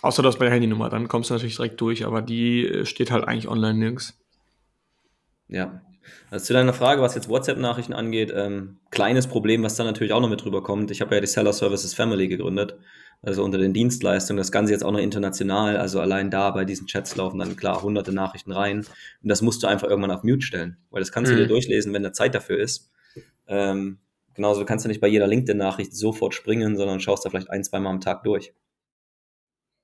[0.00, 3.10] Außer das bei der Handynummer, dann kommst du natürlich direkt durch, aber die äh, steht
[3.10, 4.18] halt eigentlich online nirgends.
[5.48, 5.82] Ja.
[6.30, 10.20] Also zu deiner Frage, was jetzt WhatsApp-Nachrichten angeht, ähm, kleines Problem, was da natürlich auch
[10.20, 10.90] noch mit drüber kommt.
[10.90, 12.78] Ich habe ja die Seller Services Family gegründet
[13.22, 14.38] also unter den Dienstleistungen.
[14.38, 17.82] Das Ganze jetzt auch noch international, also allein da bei diesen Chats laufen dann klar
[17.82, 18.78] hunderte Nachrichten rein.
[18.78, 21.36] Und das musst du einfach irgendwann auf Mute stellen, weil das kannst mhm.
[21.36, 21.52] du dir mhm.
[21.52, 22.90] durchlesen, wenn da Zeit dafür ist.
[23.46, 23.98] Ähm,
[24.34, 27.80] genauso kannst du nicht bei jeder LinkedIn-Nachricht sofort springen, sondern schaust da vielleicht ein, zwei
[27.80, 28.52] Mal am Tag durch.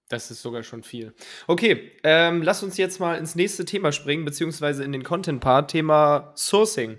[0.09, 1.14] Das ist sogar schon viel.
[1.47, 6.33] Okay, ähm, lass uns jetzt mal ins nächste Thema springen, beziehungsweise in den Content-Part, Thema
[6.37, 6.99] Sourcing.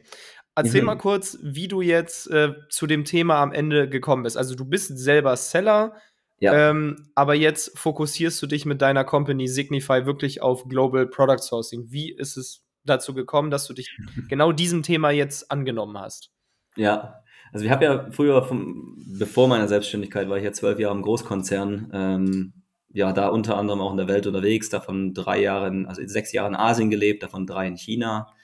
[0.55, 0.87] Erzähl mhm.
[0.87, 4.37] mal kurz, wie du jetzt äh, zu dem Thema am Ende gekommen bist.
[4.37, 5.95] Also du bist selber Seller,
[6.39, 6.69] ja.
[6.69, 11.85] Ähm, aber jetzt fokussierst du dich mit deiner Company Signify wirklich auf Global Product Sourcing.
[11.89, 13.97] Wie ist es dazu gekommen, dass du dich
[14.29, 16.31] genau diesem Thema jetzt angenommen hast?
[16.75, 17.21] Ja,
[17.53, 21.03] also ich habe ja früher, vom, bevor meiner Selbstständigkeit, war ich ja zwölf Jahre im
[21.03, 22.53] Großkonzern, ähm,
[22.89, 26.33] ja, da unter anderem auch in der Welt unterwegs, davon drei Jahre, in, also sechs
[26.33, 28.34] Jahre in Asien gelebt, davon drei in China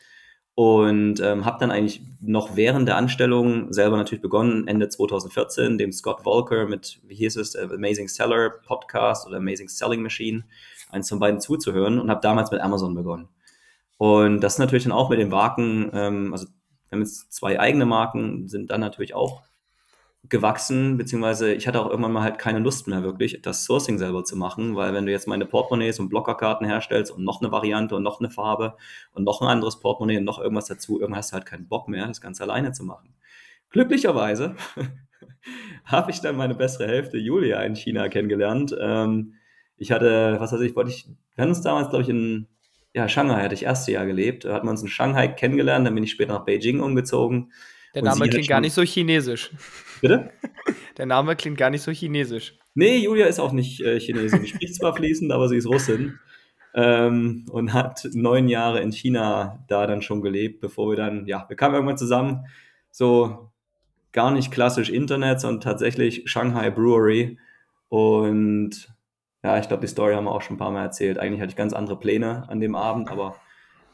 [0.56, 5.92] und ähm, habe dann eigentlich noch während der Anstellung selber natürlich begonnen, Ende 2014, dem
[5.92, 10.44] Scott Volker mit, wie hieß es, äh, Amazing Seller Podcast oder Amazing Selling Machine,
[10.90, 13.30] eins von beiden zuzuhören und habe damals mit Amazon begonnen.
[13.98, 16.48] Und das natürlich dann auch mit den Marken, ähm, also
[16.90, 19.44] wir haben jetzt zwei eigene Marken, sind dann natürlich auch
[20.30, 24.24] gewachsen, beziehungsweise ich hatte auch irgendwann mal halt keine Lust mehr wirklich, das Sourcing selber
[24.24, 27.96] zu machen, weil wenn du jetzt meine Portemonnaies und Blockerkarten herstellst und noch eine Variante
[27.96, 28.76] und noch eine Farbe
[29.14, 31.88] und noch ein anderes Portemonnaie und noch irgendwas dazu, irgendwann hast du halt keinen Bock
[31.88, 33.16] mehr, das Ganze alleine zu machen.
[33.72, 34.56] Glücklicherweise
[35.86, 38.76] habe ich dann meine bessere Hälfte Julia in China kennengelernt.
[38.80, 39.34] Ähm,
[39.78, 42.48] ich hatte, was weiß ich, wollte ich, wir haben uns damals, glaube ich, in
[42.94, 45.96] ja, Shanghai hatte ich erste Jahr gelebt, da hatten wir uns in Shanghai kennengelernt, dann
[45.96, 47.52] bin ich später nach Beijing umgezogen.
[47.96, 49.52] Der Name klingt gar nicht so chinesisch.
[50.02, 50.32] Bitte?
[50.98, 52.58] Der Name klingt gar nicht so chinesisch.
[52.74, 54.42] Nee, Julia ist auch nicht äh, Chinesin.
[54.42, 56.20] Sie spricht zwar fließend, aber sie ist Russin.
[56.74, 61.46] Ähm, und hat neun Jahre in China da dann schon gelebt, bevor wir dann, ja,
[61.50, 62.46] wir kamen irgendwann zusammen,
[62.92, 63.52] so
[64.14, 67.38] gar nicht klassisch Internet, sondern tatsächlich Shanghai Brewery.
[67.90, 68.94] Und
[69.44, 71.20] ja, ich glaube, die Story haben wir auch schon ein paar Mal erzählt.
[71.20, 73.36] Eigentlich hatte ich ganz andere Pläne an dem Abend, aber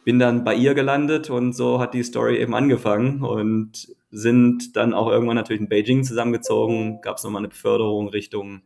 [0.03, 4.93] bin dann bei ihr gelandet und so hat die Story eben angefangen und sind dann
[4.93, 8.61] auch irgendwann natürlich in Beijing zusammengezogen, gab es nochmal eine Beförderung Richtung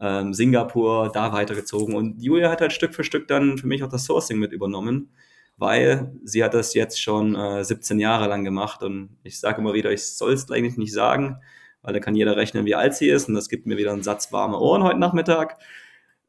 [0.00, 1.94] ähm, Singapur, da weitergezogen.
[1.94, 5.10] Und Julia hat halt Stück für Stück dann für mich auch das Sourcing mit übernommen,
[5.56, 8.82] weil sie hat das jetzt schon äh, 17 Jahre lang gemacht.
[8.82, 11.38] Und ich sage immer wieder, ich soll es eigentlich nicht sagen,
[11.82, 13.28] weil da kann jeder rechnen, wie alt sie ist.
[13.28, 15.58] Und das gibt mir wieder einen Satz warme Ohren heute Nachmittag.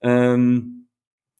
[0.02, 0.85] Ähm,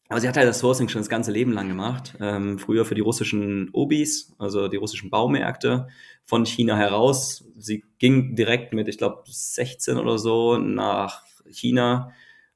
[0.08, 2.14] aber sie hat halt das Sourcing schon das ganze Leben lang gemacht.
[2.20, 5.88] Ähm, früher für die russischen Obis, also die russischen Baumärkte
[6.24, 7.44] von China heraus.
[7.56, 12.12] Sie ging direkt mit, ich glaube, 16 oder so nach China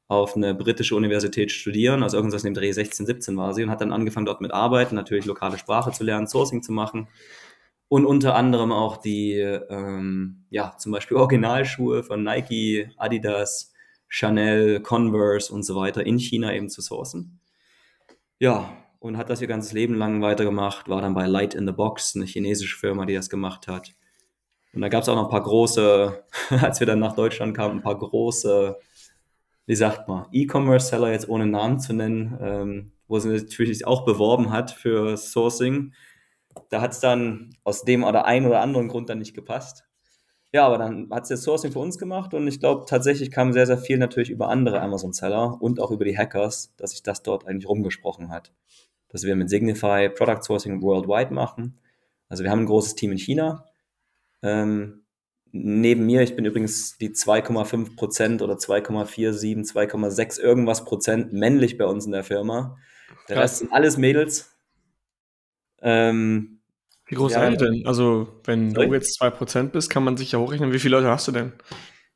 [0.07, 3.71] auf eine britische Universität studieren, also irgendwas in dem Dreh 16, 17 war sie und
[3.71, 7.07] hat dann angefangen dort mit Arbeiten, natürlich lokale Sprache zu lernen, Sourcing zu machen
[7.91, 13.73] und unter anderem auch die, ähm, ja, zum Beispiel Originalschuhe von Nike, Adidas,
[14.09, 17.40] Chanel, Converse und so weiter in China eben zu sourcen.
[18.41, 21.75] Ja, und hat das ihr ganzes Leben lang weitergemacht, war dann bei Light in the
[21.75, 23.95] Box, eine chinesische Firma, die das gemacht hat.
[24.73, 26.25] Und da gab es auch noch ein paar große,
[26.63, 28.79] als wir dann nach Deutschland kamen, ein paar große,
[29.67, 34.51] wie sagt man, E-Commerce-Seller, jetzt ohne Namen zu nennen, ähm, wo sie natürlich auch beworben
[34.51, 35.93] hat für Sourcing.
[36.71, 39.85] Da hat es dann aus dem oder einen oder anderen Grund dann nicht gepasst.
[40.53, 43.53] Ja, aber dann hat sie das Sourcing für uns gemacht und ich glaube, tatsächlich kam
[43.53, 47.23] sehr, sehr viel natürlich über andere Amazon-Seller und auch über die Hackers, dass sich das
[47.23, 48.53] dort eigentlich rumgesprochen hat.
[49.09, 51.79] Dass wir mit Signify Product Sourcing worldwide machen.
[52.29, 53.65] Also wir haben ein großes Team in China.
[54.43, 55.05] Ähm,
[55.53, 61.87] neben mir, ich bin übrigens die 2,5 Prozent oder 2,47, 2,6 irgendwas Prozent männlich bei
[61.87, 62.77] uns in der Firma.
[63.29, 64.57] Der Rest sind alles Mädels.
[65.83, 66.60] Ähm,
[67.11, 67.87] wie groß ja, seid ihr denn?
[67.87, 68.87] Also, wenn sorry?
[68.87, 70.73] du jetzt 2% bist, kann man sich ja hochrechnen.
[70.73, 71.53] Wie viele Leute hast du denn?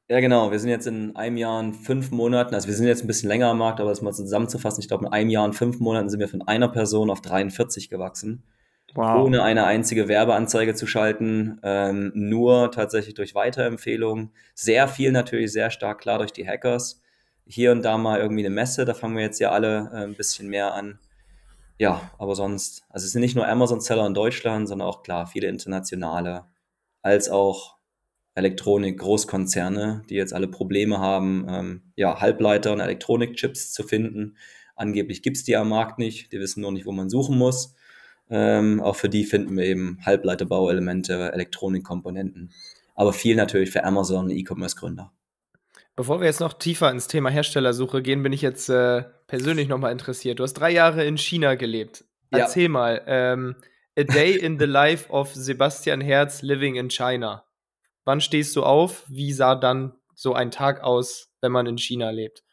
[0.08, 0.52] Ja, genau.
[0.52, 3.28] Wir sind jetzt in einem Jahr und fünf Monaten, also wir sind jetzt ein bisschen
[3.28, 6.08] länger am Markt, aber das mal zusammenzufassen, ich glaube, in einem Jahr und fünf Monaten
[6.10, 8.44] sind wir von einer Person auf 43 gewachsen.
[8.94, 9.24] Wow.
[9.24, 14.30] Ohne eine einzige Werbeanzeige zu schalten, ähm, nur tatsächlich durch Weiterempfehlungen.
[14.54, 17.02] Sehr viel natürlich, sehr stark klar durch die Hackers.
[17.44, 20.14] Hier und da mal irgendwie eine Messe, da fangen wir jetzt ja alle äh, ein
[20.14, 21.00] bisschen mehr an
[21.78, 25.48] ja, aber sonst, also es sind nicht nur Amazon-Seller in Deutschland, sondern auch klar viele
[25.48, 26.44] internationale,
[27.02, 27.76] als auch
[28.34, 34.36] Elektronik-Großkonzerne, die jetzt alle Probleme haben, ähm, ja, Halbleiter und Elektronikchips zu finden.
[34.76, 37.74] Angeblich gibt es die am Markt nicht, die wissen nur nicht, wo man suchen muss.
[38.30, 42.52] Ähm, auch für die finden wir eben Halbleiterbauelemente, Elektronikkomponenten.
[42.94, 45.12] Aber viel natürlich für Amazon E-Commerce-Gründer.
[45.96, 49.04] Bevor wir jetzt noch tiefer ins Thema Herstellersuche gehen, bin ich jetzt äh,
[49.34, 50.38] persönlich nochmal interessiert.
[50.38, 52.04] Du hast drei Jahre in China gelebt.
[52.30, 52.68] Erzähl ja.
[52.68, 53.56] mal, ähm,
[53.98, 57.44] A Day in the Life of Sebastian Herz Living in China.
[58.04, 59.04] Wann stehst du auf?
[59.08, 62.44] Wie sah dann so ein Tag aus, wenn man in China lebt?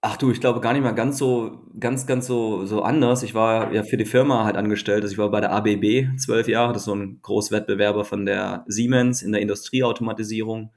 [0.00, 3.22] Ach du, ich glaube gar nicht mal ganz so, ganz, ganz so, so anders.
[3.22, 5.04] Ich war ja für die Firma halt angestellt.
[5.04, 6.72] Also ich war bei der ABB zwölf Jahre.
[6.72, 10.72] Das ist so ein Großwettbewerber von der Siemens in der Industrieautomatisierung.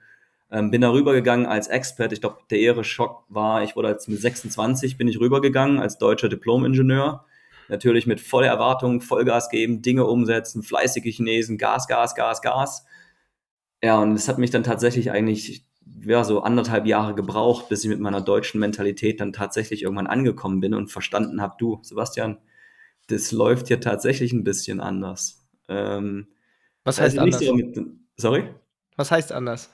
[0.51, 2.11] Ähm, bin da rübergegangen als Expert.
[2.11, 6.27] Ich glaube, der Ehre-Schock war, ich wurde jetzt mit 26 bin ich rübergegangen als deutscher
[6.27, 7.25] Diplom-Ingenieur.
[7.69, 12.85] Natürlich mit voller Erwartung, Vollgas geben, Dinge umsetzen, fleißige Chinesen, Gas, Gas, Gas, Gas.
[13.81, 15.65] Ja, und es hat mich dann tatsächlich eigentlich
[16.03, 20.59] ja, so anderthalb Jahre gebraucht, bis ich mit meiner deutschen Mentalität dann tatsächlich irgendwann angekommen
[20.59, 22.37] bin und verstanden habe, du, Sebastian,
[23.07, 25.47] das läuft hier tatsächlich ein bisschen anders.
[25.69, 26.27] Ähm,
[26.83, 27.41] Was heißt anders?
[27.41, 27.79] So mit,
[28.17, 28.49] sorry?
[28.97, 29.73] Was heißt anders?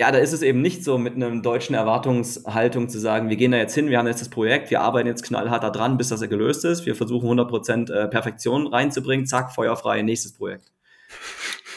[0.00, 3.50] Ja, da ist es eben nicht so mit einer deutschen Erwartungshaltung zu sagen, wir gehen
[3.52, 6.08] da jetzt hin, wir haben jetzt das Projekt, wir arbeiten jetzt knallhart da dran, bis
[6.08, 10.72] das gelöst ist, wir versuchen 100% äh, Perfektion reinzubringen, zack, feuerfrei, nächstes Projekt.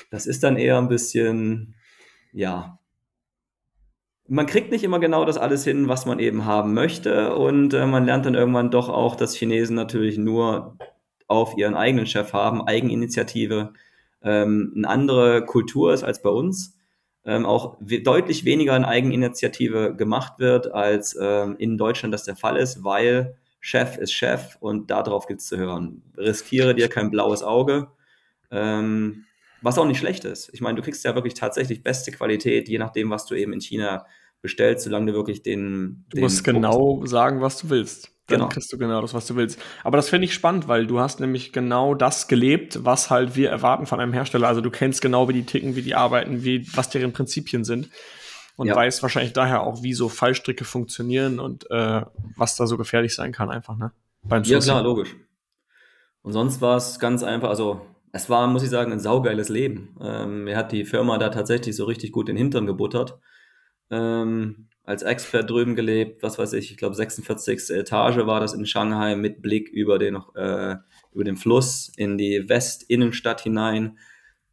[0.09, 1.75] Das ist dann eher ein bisschen,
[2.31, 2.79] ja,
[4.29, 7.35] man kriegt nicht immer genau das alles hin, was man eben haben möchte.
[7.35, 10.77] Und äh, man lernt dann irgendwann doch auch, dass Chinesen natürlich nur
[11.27, 13.73] auf ihren eigenen Chef haben, Eigeninitiative,
[14.21, 16.72] ähm, eine andere Kultur ist als bei uns
[17.25, 22.57] ähm, auch deutlich weniger in Eigeninitiative gemacht wird, als ähm, in Deutschland das der Fall
[22.57, 26.03] ist, weil Chef ist Chef und darauf gibt es zu hören.
[26.17, 27.87] Riskiere dir kein blaues Auge,
[28.51, 29.23] ähm,
[29.61, 30.49] was auch nicht schlecht ist.
[30.53, 33.61] Ich meine, du kriegst ja wirklich tatsächlich beste Qualität, je nachdem, was du eben in
[33.61, 34.05] China
[34.41, 36.03] bestellst, solange du wirklich den.
[36.09, 38.12] Du den musst Fokus genau sagen, was du willst.
[38.27, 38.49] Dann genau.
[38.49, 39.59] kriegst du genau das, was du willst.
[39.83, 43.49] Aber das finde ich spannend, weil du hast nämlich genau das gelebt, was halt wir
[43.49, 44.47] erwarten von einem Hersteller.
[44.47, 47.89] Also du kennst genau, wie die ticken, wie die arbeiten, wie, was deren Prinzipien sind.
[48.55, 48.75] Und ja.
[48.75, 52.01] weißt wahrscheinlich daher auch, wie so Fallstricke funktionieren und äh,
[52.37, 53.91] was da so gefährlich sein kann, einfach, ne?
[54.21, 55.15] Beim ja, klar, logisch.
[56.21, 57.81] Und sonst war es ganz einfach, also
[58.13, 59.97] es war, muss ich sagen, ein saugeiles Leben.
[59.99, 63.19] Ähm, mir hat die Firma da tatsächlich so richtig gut den Hintern gebuttert.
[63.93, 67.69] Ähm, als Expert drüben gelebt, was weiß ich, ich glaube 46.
[67.69, 70.75] Etage war das in Shanghai mit Blick über den, äh,
[71.13, 73.97] über den Fluss in die Westinnenstadt hinein.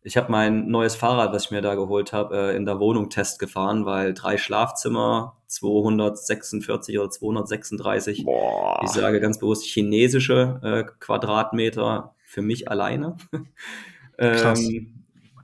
[0.03, 3.11] Ich habe mein neues Fahrrad, was ich mir da geholt habe, äh, in der Wohnung
[3.11, 8.81] Test gefahren, weil drei Schlafzimmer, 246 oder 236, Boah.
[8.85, 13.17] ich sage ganz bewusst chinesische äh, Quadratmeter für mich alleine.
[14.17, 14.61] Krass.
[14.61, 15.00] ähm,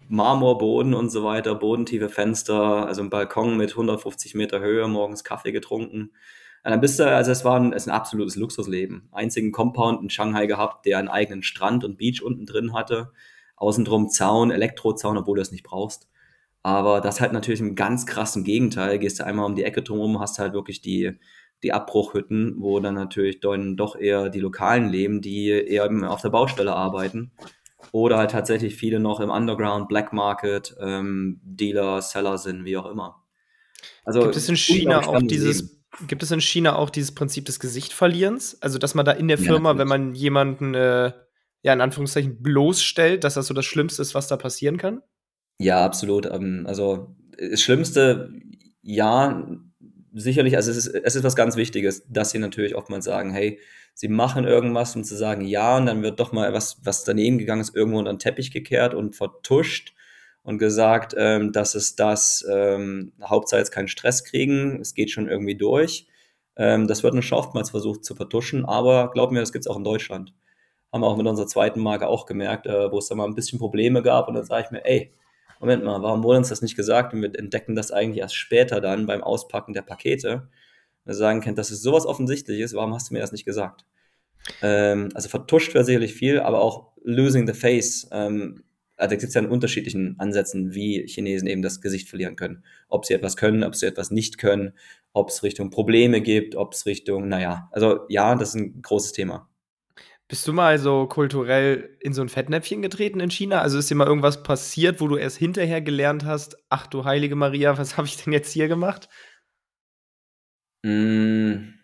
[0.08, 5.52] Marmorboden und so weiter, bodentiefe Fenster, also ein Balkon mit 150 Meter Höhe, morgens Kaffee
[5.52, 6.12] getrunken.
[6.64, 9.08] Und dann bist du, also es war ein, es ein absolutes Luxusleben.
[9.12, 13.12] Einzigen Compound in Shanghai gehabt, der einen eigenen Strand und Beach unten drin hatte.
[13.56, 16.08] Außendrum Zaun, Elektrozaun, obwohl du es nicht brauchst.
[16.62, 18.98] Aber das halt natürlich im ganz krassen Gegenteil.
[18.98, 21.12] Gehst du einmal um die Ecke drumherum, hast halt wirklich die,
[21.62, 26.30] die Abbruchhütten, wo dann natürlich dann doch eher die Lokalen leben, die eher auf der
[26.30, 27.30] Baustelle arbeiten
[27.92, 32.86] oder halt tatsächlich viele noch im Underground, Black Market, ähm, Dealer, Seller sind, wie auch
[32.86, 33.24] immer.
[34.04, 36.06] Also gibt es in China auch dieses, Leben.
[36.08, 38.60] gibt es in China auch dieses Prinzip des Gesichtverlierens?
[38.62, 41.12] Also, dass man da in der Firma, ja, wenn man jemanden, äh,
[41.62, 45.02] ja, in Anführungszeichen bloßstellt, dass das so das Schlimmste ist, was da passieren kann?
[45.58, 46.26] Ja, absolut.
[46.26, 48.32] Ähm, also, das Schlimmste,
[48.82, 49.46] ja,
[50.12, 53.58] sicherlich, also es ist, es ist was ganz Wichtiges, dass sie natürlich oftmals sagen, hey,
[53.96, 57.38] sie machen irgendwas, um zu sagen ja, und dann wird doch mal was, was daneben
[57.38, 59.94] gegangen ist, irgendwo unter den Teppich gekehrt und vertuscht
[60.42, 65.28] und gesagt, ähm, dass es das, ähm, Hauptsache jetzt keinen Stress kriegen, es geht schon
[65.28, 66.06] irgendwie durch.
[66.56, 69.78] Ähm, das wird ein oftmals versucht zu vertuschen, aber glaub mir, das gibt es auch
[69.78, 70.34] in Deutschland.
[70.92, 73.34] Haben wir auch mit unserer zweiten Marke auch gemerkt, äh, wo es da mal ein
[73.34, 75.14] bisschen Probleme gab und dann sage ich mir, ey,
[75.58, 77.14] Moment mal, warum wurde uns das nicht gesagt?
[77.14, 80.48] Und wir entdecken das eigentlich erst später dann beim Auspacken der Pakete
[81.14, 83.84] sagen könnt, dass es sowas offensichtlich ist, warum hast du mir das nicht gesagt?
[84.62, 88.08] Ähm, also vertuscht wäre sicherlich viel, aber auch losing the face.
[88.12, 88.64] Ähm,
[88.96, 92.64] also da gibt es ja in unterschiedlichen Ansätzen, wie Chinesen eben das Gesicht verlieren können.
[92.88, 94.72] Ob sie etwas können, ob sie etwas nicht können,
[95.12, 99.12] ob es Richtung Probleme gibt, ob es Richtung, naja, also ja, das ist ein großes
[99.12, 99.48] Thema.
[100.28, 103.60] Bist du mal so kulturell in so ein Fettnäpfchen getreten in China?
[103.60, 107.36] Also ist dir mal irgendwas passiert, wo du erst hinterher gelernt hast, ach du heilige
[107.36, 109.08] Maria, was habe ich denn jetzt hier gemacht?
[110.86, 111.74] Mm.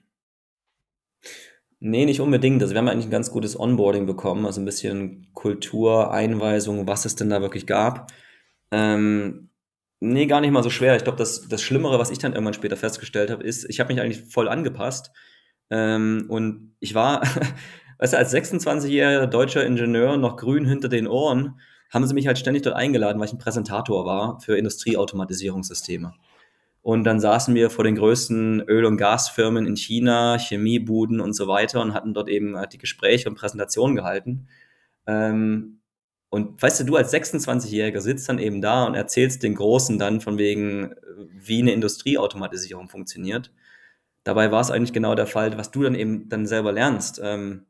[1.81, 2.63] Nee, nicht unbedingt.
[2.63, 7.17] Also wir haben eigentlich ein ganz gutes Onboarding bekommen, also ein bisschen Kultureinweisung, was es
[7.17, 8.13] denn da wirklich gab.
[8.71, 9.51] Ähm,
[9.99, 10.95] nee, gar nicht mal so schwer.
[10.95, 13.93] Ich glaube, das, das Schlimmere, was ich dann irgendwann später festgestellt habe, ist, ich habe
[13.93, 15.11] mich eigentlich voll angepasst.
[15.71, 17.23] Ähm, und ich war,
[17.99, 21.59] weißt du, als 26-jähriger deutscher Ingenieur noch grün hinter den Ohren,
[21.91, 26.15] haben sie mich halt ständig dort eingeladen, weil ich ein Präsentator war für Industrieautomatisierungssysteme.
[26.83, 31.47] Und dann saßen wir vor den größten Öl- und Gasfirmen in China, Chemiebuden und so
[31.47, 34.49] weiter und hatten dort eben halt die Gespräche und Präsentationen gehalten.
[35.07, 35.79] Ähm,
[36.29, 40.21] und weißt du, du als 26-Jähriger sitzt dann eben da und erzählst den Großen dann
[40.21, 40.95] von wegen,
[41.31, 43.53] wie eine Industrieautomatisierung funktioniert.
[44.25, 47.21] Dabei war es eigentlich genau der Fall, was du dann eben dann selber lernst.
[47.23, 47.67] Ähm,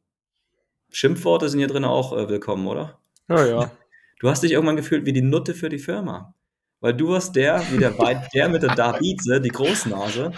[0.90, 2.98] Schimpfworte sind hier drin auch äh, willkommen, oder?
[3.28, 3.70] Ja, ja.
[4.20, 6.32] Du hast dich irgendwann gefühlt wie die Nutte für die Firma
[6.82, 7.94] weil du warst der, wie der,
[8.34, 10.32] der mit der Davize, die Großnase.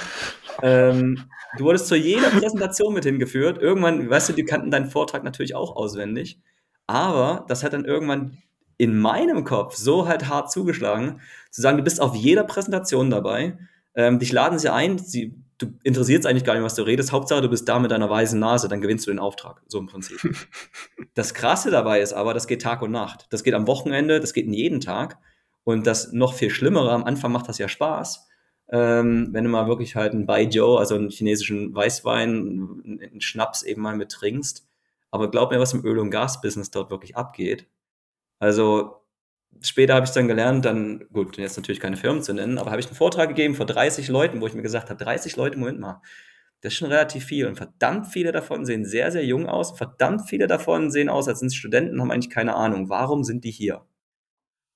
[0.63, 1.25] Ähm,
[1.59, 3.61] du wurdest zu jeder Präsentation mit hingeführt.
[3.61, 6.39] Irgendwann, weißt du, die kannten deinen Vortrag natürlich auch auswendig.
[6.87, 8.39] Aber das hat dann irgendwann
[8.77, 13.57] in meinem Kopf so halt hart zugeschlagen, zu sagen, du bist auf jeder Präsentation dabei.
[13.95, 17.11] Ähm, dich laden sie ein, sie, du interessierst eigentlich gar nicht, was du redest.
[17.11, 19.63] Hauptsache, du bist da mit deiner weißen Nase, dann gewinnst du den Auftrag.
[19.67, 20.19] So im Prinzip.
[21.15, 23.29] das Krasse dabei ist aber, das geht Tag und Nacht.
[23.31, 25.17] Das geht am Wochenende, das geht jeden Tag.
[25.65, 28.29] Und das noch viel Schlimmere, am Anfang macht das ja Spaß,
[28.71, 33.83] ähm, wenn du mal wirklich halt einen Baijiu, also einen chinesischen Weißwein, einen Schnaps eben
[33.83, 34.67] mal mit trinkst.
[35.11, 37.67] Aber glaub mir, was im Öl- und Gasbusiness dort wirklich abgeht.
[38.39, 39.05] Also
[39.63, 42.81] später habe ich dann gelernt, dann, gut, jetzt natürlich keine Firmen zu nennen, aber habe
[42.81, 45.81] ich einen Vortrag gegeben vor 30 Leuten, wo ich mir gesagt habe, 30 Leute, Moment
[45.81, 46.03] mal,
[46.61, 47.47] das ist schon relativ viel.
[47.47, 49.77] Und verdammt viele davon sehen sehr, sehr jung aus.
[49.77, 52.89] Verdammt viele davon sehen aus, als sind Studenten, haben eigentlich keine Ahnung.
[52.89, 53.85] Warum sind die hier?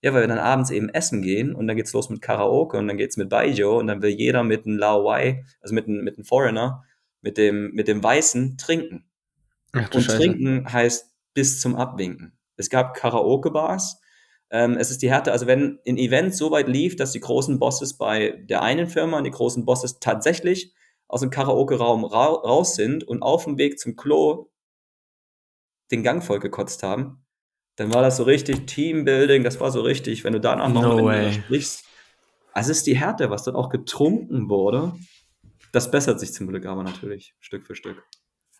[0.01, 2.87] Ja, weil wir dann abends eben essen gehen und dann geht's los mit Karaoke und
[2.87, 6.05] dann geht's mit Baijiu und dann will jeder mit einem Lao Wai, also mit einem,
[6.05, 6.85] mit einem Foreigner,
[7.21, 9.09] mit dem, mit dem Weißen trinken.
[9.73, 10.17] Ach, und Scheiße.
[10.17, 12.39] trinken heißt bis zum Abwinken.
[12.57, 14.01] Es gab Karaoke-Bars.
[14.51, 17.59] Ähm, es ist die Härte, also wenn ein Event so weit lief, dass die großen
[17.59, 20.75] Bosses bei der einen Firma und die großen Bosses tatsächlich
[21.07, 24.51] aus dem Karaoke-Raum ra raus sind und auf dem Weg zum Klo
[25.91, 27.25] den Gang voll gekotzt haben,
[27.79, 31.07] dann war das so richtig Teambuilding, das war so richtig, wenn du danach noch no
[31.07, 31.85] mit sprichst.
[32.53, 34.93] Also es ist die Härte, was dort auch getrunken wurde.
[35.71, 38.03] Das bessert sich zum Glück aber natürlich, Stück für Stück.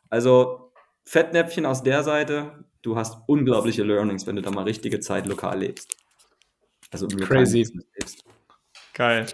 [0.09, 0.73] Also
[1.05, 5.59] Fettnäpfchen aus der Seite, du hast unglaubliche Learnings, wenn du da mal richtige Zeit lokal
[5.59, 5.97] lebst.
[6.93, 7.67] Also Crazy.
[7.99, 8.25] Lebst.
[8.95, 9.27] Geil.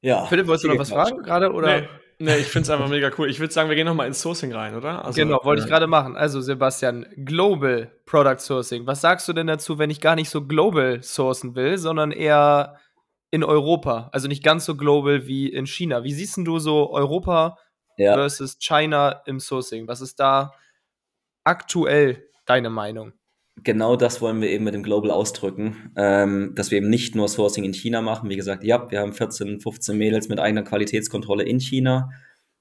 [0.00, 0.24] Ja.
[0.24, 1.52] Philipp, wolltest du noch was fragen gerade?
[1.52, 1.80] Oder?
[1.82, 1.88] Nee.
[2.18, 3.28] Nee, ich finde es einfach mega cool.
[3.28, 5.04] Ich würde sagen, wir gehen nochmal ins Sourcing rein, oder?
[5.04, 6.16] Also, genau, wollte ich gerade machen.
[6.16, 8.86] Also, Sebastian, Global Product Sourcing.
[8.86, 12.76] Was sagst du denn dazu, wenn ich gar nicht so global sourcen will, sondern eher
[13.30, 14.08] in Europa?
[14.12, 16.04] Also nicht ganz so global wie in China.
[16.04, 17.58] Wie siehst du so Europa
[17.98, 18.14] ja.
[18.14, 19.86] versus China im Sourcing?
[19.86, 20.52] Was ist da
[21.44, 23.12] aktuell deine Meinung?
[23.62, 27.28] Genau das wollen wir eben mit dem Global ausdrücken, ähm, dass wir eben nicht nur
[27.28, 28.28] Sourcing in China machen.
[28.28, 32.10] Wie gesagt, ja, wir haben 14, 15 Mädels mit eigener Qualitätskontrolle in China,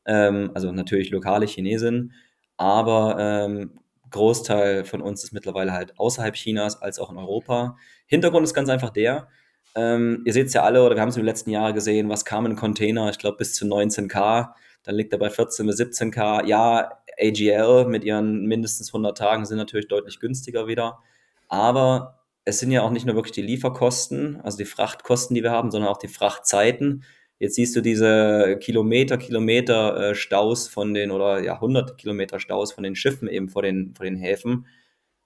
[0.06, 2.14] ähm, also natürlich lokale Chinesen,
[2.58, 3.80] aber ähm,
[4.12, 7.78] Großteil von uns ist mittlerweile halt außerhalb Chinas als auch in Europa.
[8.06, 9.28] Hintergrund ist ganz einfach der,
[9.76, 12.24] ähm, ihr seht es ja alle, oder wir haben es den letzten Jahren gesehen, was
[12.24, 14.54] kam in Container, ich glaube bis zu 19k,
[14.84, 16.46] dann liegt er bei 14 bis 17k.
[16.46, 21.00] Ja, AGL mit ihren mindestens 100 Tagen sind natürlich deutlich günstiger wieder.
[21.48, 25.52] Aber es sind ja auch nicht nur wirklich die Lieferkosten, also die Frachtkosten, die wir
[25.52, 27.04] haben, sondern auch die Frachtzeiten.
[27.40, 32.72] Jetzt siehst du diese Kilometer, Kilometer äh, Staus von den, oder ja, hunderte Kilometer Staus
[32.72, 34.68] von den Schiffen eben vor den, vor den Häfen.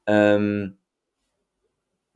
[0.08, 0.78] Ähm,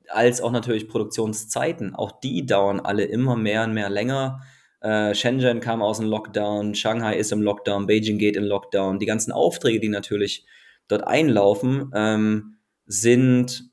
[0.09, 1.95] als auch natürlich Produktionszeiten.
[1.95, 4.41] Auch die dauern alle immer mehr und mehr länger.
[4.83, 8.99] Äh, Shenzhen kam aus dem Lockdown, Shanghai ist im Lockdown, Beijing geht in Lockdown.
[8.99, 10.45] Die ganzen Aufträge, die natürlich
[10.89, 13.71] dort einlaufen, ähm, sind,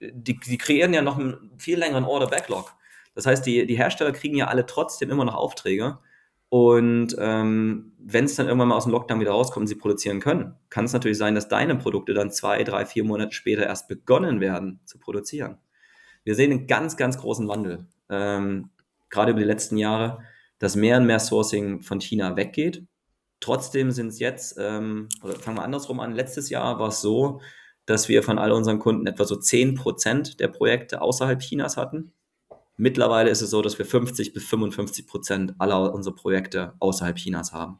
[0.00, 2.72] die, die kreieren ja noch einen viel längeren Order-Backlog.
[3.16, 5.98] Das heißt, die, die Hersteller kriegen ja alle trotzdem immer noch Aufträge.
[6.48, 10.20] Und ähm, wenn es dann irgendwann mal aus dem Lockdown wieder rauskommt und sie produzieren
[10.20, 13.88] können, kann es natürlich sein, dass deine Produkte dann zwei, drei, vier Monate später erst
[13.88, 15.58] begonnen werden zu produzieren.
[16.22, 18.70] Wir sehen einen ganz, ganz großen Wandel, ähm,
[19.10, 20.22] gerade über die letzten Jahre
[20.58, 22.84] dass mehr und mehr Sourcing von China weggeht.
[23.40, 27.40] Trotzdem sind es jetzt, ähm, oder fangen wir andersrum an, letztes Jahr war es so,
[27.84, 32.12] dass wir von all unseren Kunden etwa so 10% der Projekte außerhalb Chinas hatten.
[32.76, 37.52] Mittlerweile ist es so, dass wir 50 bis 55 Prozent aller unserer Projekte außerhalb Chinas
[37.52, 37.78] haben.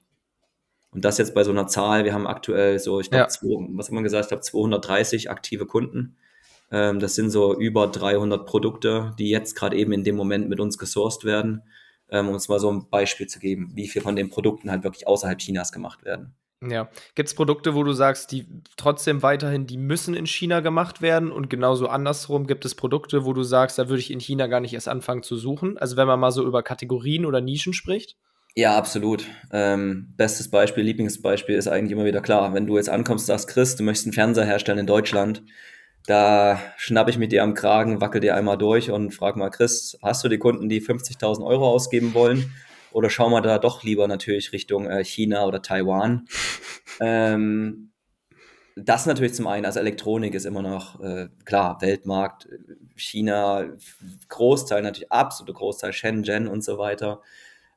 [0.93, 3.59] Und das jetzt bei so einer Zahl, wir haben aktuell so, ich glaube, ja.
[3.75, 6.17] was hat man gesagt, ich glaube 230 aktive Kunden.
[6.71, 10.61] Ähm, das sind so über 300 Produkte, die jetzt gerade eben in dem Moment mit
[10.61, 11.63] uns gesourced werden
[12.11, 15.07] um uns mal so ein Beispiel zu geben, wie viel von den Produkten halt wirklich
[15.07, 16.35] außerhalb Chinas gemacht werden.
[16.63, 16.89] Ja.
[17.15, 21.31] Gibt es Produkte, wo du sagst, die trotzdem weiterhin, die müssen in China gemacht werden
[21.31, 24.61] und genauso andersrum gibt es Produkte, wo du sagst, da würde ich in China gar
[24.61, 25.77] nicht erst anfangen zu suchen?
[25.77, 28.17] Also wenn man mal so über Kategorien oder Nischen spricht?
[28.55, 29.27] Ja, absolut.
[29.53, 32.55] Ähm, bestes Beispiel, Lieblingsbeispiel ist eigentlich immer wieder klar.
[32.55, 35.43] Wenn du jetzt ankommst, sagst, Chris, du möchtest einen Fernseher herstellen in Deutschland,
[36.07, 39.99] da schnapp ich mit dir am Kragen, wackel dir einmal durch und frag mal, Chris,
[40.03, 42.53] hast du die Kunden, die 50.000 Euro ausgeben wollen?
[42.93, 46.27] Oder schauen wir da doch lieber natürlich Richtung äh, China oder Taiwan?
[47.01, 47.91] ähm,
[48.77, 52.49] das natürlich zum einen, also Elektronik ist immer noch, äh, klar, Weltmarkt,
[52.95, 53.65] China,
[54.29, 57.23] Großteil natürlich, absolute Großteil, Shenzhen und so weiter.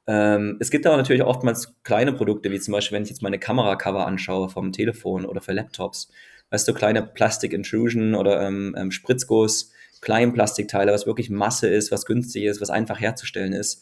[0.07, 3.39] Ähm, es gibt aber natürlich oftmals kleine Produkte, wie zum Beispiel, wenn ich jetzt meine
[3.39, 6.11] Kameracover anschaue vom Telefon oder für Laptops
[6.51, 12.43] weißt du, kleine Plastik-Intrusion oder ähm, ähm, Spritzguss, Kleinplastikteile, was wirklich Masse ist, was günstig
[12.43, 13.81] ist, was einfach herzustellen ist.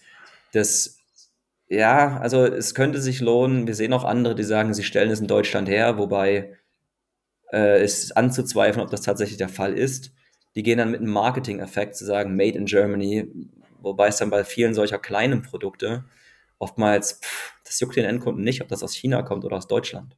[0.54, 0.98] Das,
[1.68, 3.68] ja, also es könnte sich lohnen.
[3.68, 6.58] Wir sehen auch andere, die sagen, sie stellen es in Deutschland her, wobei
[7.52, 10.12] äh, es anzuzweifeln, ob das tatsächlich der Fall ist.
[10.56, 13.28] Die gehen dann mit einem Marketing-Effekt zu sagen, Made in Germany,
[13.80, 16.06] wobei es dann bei vielen solcher kleinen Produkte
[16.60, 20.16] oftmals, pff, das juckt den Endkunden nicht, ob das aus China kommt oder aus Deutschland.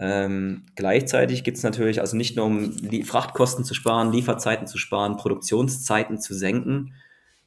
[0.00, 2.72] Ähm, gleichzeitig gibt es natürlich, also nicht nur um
[3.04, 6.94] Frachtkosten zu sparen, Lieferzeiten zu sparen, Produktionszeiten zu senken,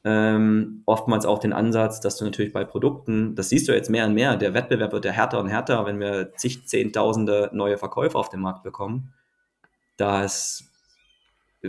[0.05, 4.05] ähm, oftmals auch den Ansatz, dass du natürlich bei Produkten, das siehst du jetzt mehr
[4.05, 8.19] und mehr, der Wettbewerb wird ja härter und härter, wenn wir zig, zehntausende neue Verkäufer
[8.19, 9.13] auf dem Markt bekommen,
[9.97, 10.69] dass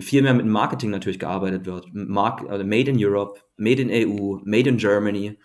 [0.01, 1.87] viel mehr mit Marketing natürlich gearbeitet wird.
[1.93, 5.39] Mark also Made in Europe, Made in EU, Made in Germany.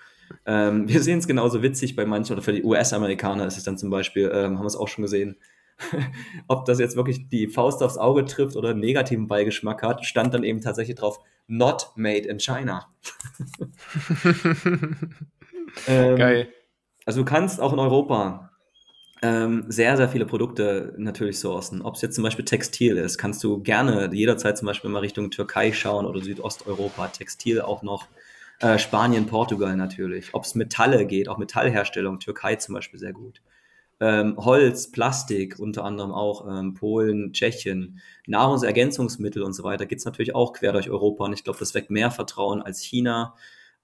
[0.46, 3.78] Ähm, wir sehen es genauso witzig bei manchen, oder für die US-Amerikaner ist es dann
[3.78, 5.38] zum Beispiel, ähm, haben wir es auch schon gesehen,
[6.48, 10.34] ob das jetzt wirklich die Faust aufs Auge trifft oder einen negativen Beigeschmack hat, stand
[10.34, 12.88] dann eben tatsächlich drauf, not made in China.
[15.88, 16.50] ähm, Geil.
[17.06, 18.52] Also du kannst auch in Europa
[19.22, 21.82] ähm, sehr, sehr viele Produkte natürlich sourcen.
[21.82, 25.30] Ob es jetzt zum Beispiel Textil ist, kannst du gerne jederzeit zum Beispiel mal Richtung
[25.32, 27.08] Türkei schauen oder Südosteuropa.
[27.08, 28.08] Textil auch noch.
[28.60, 30.34] Äh, Spanien, Portugal natürlich.
[30.34, 33.42] Ob es Metalle geht, auch Metallherstellung, Türkei zum Beispiel sehr gut.
[34.02, 40.06] Ähm, Holz, Plastik, unter anderem auch ähm, Polen, Tschechien, Nahrungsergänzungsmittel und so weiter, gibt es
[40.06, 41.26] natürlich auch quer durch Europa.
[41.26, 43.36] Und ich glaube, das weckt mehr Vertrauen als China.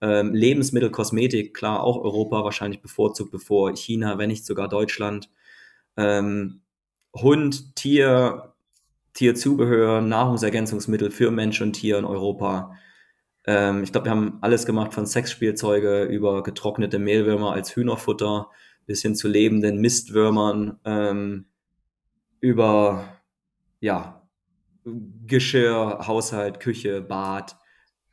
[0.01, 5.29] Ähm, Lebensmittel, Kosmetik, klar, auch Europa wahrscheinlich bevorzugt, bevor China, wenn nicht sogar Deutschland.
[5.97, 6.61] Ähm,
[7.13, 8.53] Hund, Tier,
[9.13, 12.75] Tierzubehör, Nahrungsergänzungsmittel für Mensch und Tier in Europa.
[13.47, 18.49] Ähm, ich glaube, wir haben alles gemacht von Sexspielzeuge über getrocknete Mehlwürmer als Hühnerfutter
[18.85, 21.45] bis hin zu lebenden Mistwürmern, ähm,
[22.39, 23.05] über
[23.79, 24.21] ja,
[25.25, 27.57] Geschirr, Haushalt, Küche, Bad.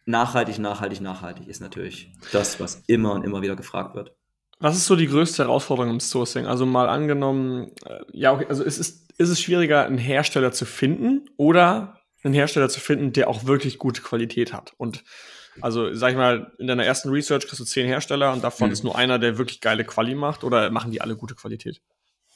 [0.04, 4.16] Nachhaltig, nachhaltig, nachhaltig ist natürlich das, was immer und immer wieder gefragt wird.
[4.58, 6.46] Was ist so die größte Herausforderung im Sourcing?
[6.46, 10.64] Also mal angenommen, äh, ja, okay, also ist es, ist es schwieriger, einen Hersteller zu
[10.64, 14.72] finden oder einen Hersteller zu finden, der auch wirklich gute Qualität hat?
[14.76, 15.04] Und
[15.60, 18.72] also, sag ich mal, in deiner ersten Research kriegst du zehn Hersteller und davon mhm.
[18.72, 21.80] ist nur einer, der wirklich geile Quali macht oder machen die alle gute Qualität?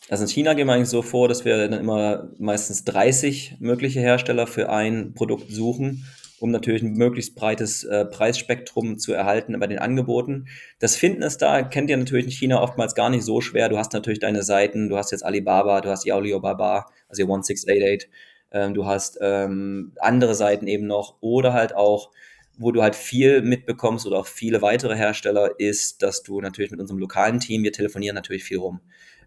[0.09, 4.01] Also in China gehen wir eigentlich so vor, dass wir dann immer meistens 30 mögliche
[4.01, 6.05] Hersteller für ein Produkt suchen,
[6.39, 10.47] um natürlich ein möglichst breites äh, Preisspektrum zu erhalten bei den Angeboten.
[10.79, 13.69] Das Finden ist da, kennt ihr natürlich in China oftmals gar nicht so schwer.
[13.69, 17.33] Du hast natürlich deine Seiten, du hast jetzt Alibaba, du hast die Alibaba, also die
[17.33, 18.09] 1688,
[18.51, 22.11] ähm, du hast ähm, andere Seiten eben noch oder halt auch
[22.57, 26.81] wo du halt viel mitbekommst oder auch viele weitere Hersteller, ist, dass du natürlich mit
[26.81, 28.81] unserem lokalen Team, wir telefonieren natürlich viel rum.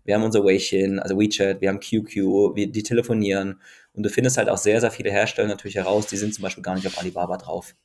[0.04, 3.62] Wir haben unser Weixin, also WeChat, wir haben QQ, wir, die telefonieren
[3.94, 6.64] und du findest halt auch sehr, sehr viele Hersteller natürlich heraus, die sind zum Beispiel
[6.64, 7.76] gar nicht auf Alibaba drauf.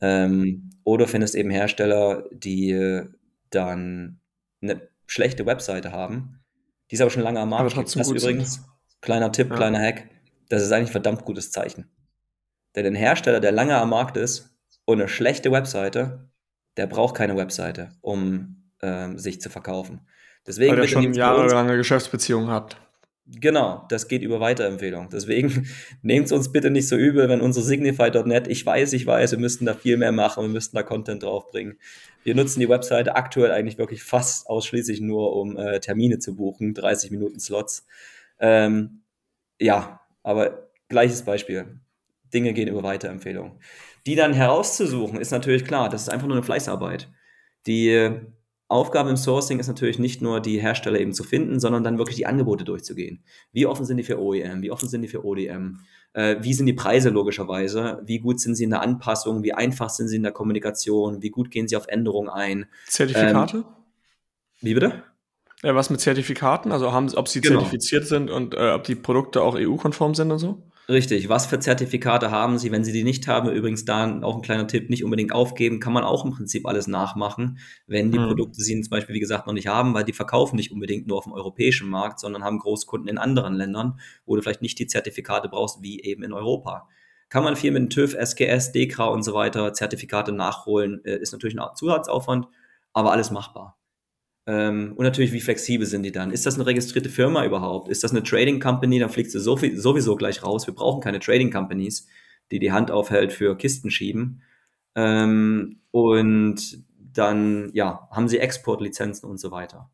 [0.00, 3.04] Ähm, oder findest eben Hersteller, die
[3.50, 4.20] dann
[4.60, 6.40] eine schlechte Webseite haben,
[6.90, 7.62] die ist aber schon lange am Markt.
[7.62, 8.66] Aber trotzdem das übrigens, sind.
[9.00, 9.56] kleiner Tipp, ja.
[9.56, 10.08] kleiner Hack,
[10.48, 11.90] das ist eigentlich ein verdammt gutes Zeichen.
[12.74, 16.30] Denn ein Hersteller, der lange am Markt ist, und eine schlechte Webseite,
[16.78, 20.00] der braucht keine Webseite, um ähm, sich zu verkaufen.
[20.46, 22.78] Deswegen Weil ihr schon jahrelange Geschäftsbeziehungen habt.
[23.26, 25.10] Genau, das geht über Weiterempfehlung.
[25.10, 25.68] Deswegen
[26.02, 29.38] nehmt es uns bitte nicht so übel, wenn unsere Signify.net, ich weiß, ich weiß, wir
[29.38, 31.78] müssten da viel mehr machen, wir müssten da Content draufbringen.
[32.22, 36.72] Wir nutzen die Webseite aktuell eigentlich wirklich fast ausschließlich nur, um äh, Termine zu buchen,
[36.72, 37.86] 30 Minuten Slots.
[38.40, 39.02] Ähm,
[39.60, 41.80] ja, aber gleiches Beispiel.
[42.32, 43.58] Dinge gehen über Weiterempfehlung.
[44.06, 47.08] Die dann herauszusuchen, ist natürlich klar, das ist einfach nur eine Fleißarbeit.
[47.66, 48.10] Die
[48.68, 52.16] Aufgabe im Sourcing ist natürlich nicht nur die Hersteller eben zu finden, sondern dann wirklich
[52.16, 53.24] die Angebote durchzugehen.
[53.50, 54.60] Wie offen sind die für OEM?
[54.60, 55.80] Wie offen sind die für ODM?
[56.12, 58.02] Äh, wie sind die Preise logischerweise?
[58.04, 59.42] Wie gut sind sie in der Anpassung?
[59.42, 61.22] Wie einfach sind sie in der Kommunikation?
[61.22, 62.66] Wie gut gehen sie auf Änderungen ein?
[62.86, 63.58] Zertifikate?
[63.58, 63.64] Ähm,
[64.60, 65.02] wie bitte?
[65.62, 66.70] Ja, was mit Zertifikaten?
[66.70, 67.60] Also haben, ob sie genau.
[67.60, 70.62] zertifiziert sind und äh, ob die Produkte auch EU-konform sind und so?
[70.88, 71.28] Richtig.
[71.28, 72.72] Was für Zertifikate haben Sie?
[72.72, 75.92] Wenn Sie die nicht haben, übrigens da auch ein kleiner Tipp, nicht unbedingt aufgeben, kann
[75.92, 78.28] man auch im Prinzip alles nachmachen, wenn die mhm.
[78.28, 81.18] Produkte Sie zum Beispiel, wie gesagt, noch nicht haben, weil die verkaufen nicht unbedingt nur
[81.18, 84.86] auf dem europäischen Markt, sondern haben Großkunden in anderen Ländern, wo du vielleicht nicht die
[84.86, 86.88] Zertifikate brauchst, wie eben in Europa.
[87.28, 91.60] Kann man viel mit TÜV, SGS, DEKRA und so weiter Zertifikate nachholen, äh, ist natürlich
[91.60, 92.46] ein Zusatzaufwand,
[92.94, 93.77] aber alles machbar.
[94.48, 96.30] Ähm, und natürlich, wie flexibel sind die dann?
[96.30, 97.90] Ist das eine registrierte Firma überhaupt?
[97.90, 98.98] Ist das eine Trading Company?
[98.98, 100.66] Dann fliegst du sowieso gleich raus.
[100.66, 102.08] Wir brauchen keine Trading Companies,
[102.50, 104.40] die die Hand aufhält für Kisten schieben.
[104.94, 106.82] Ähm, und
[107.12, 109.90] dann, ja, haben sie Exportlizenzen und so weiter.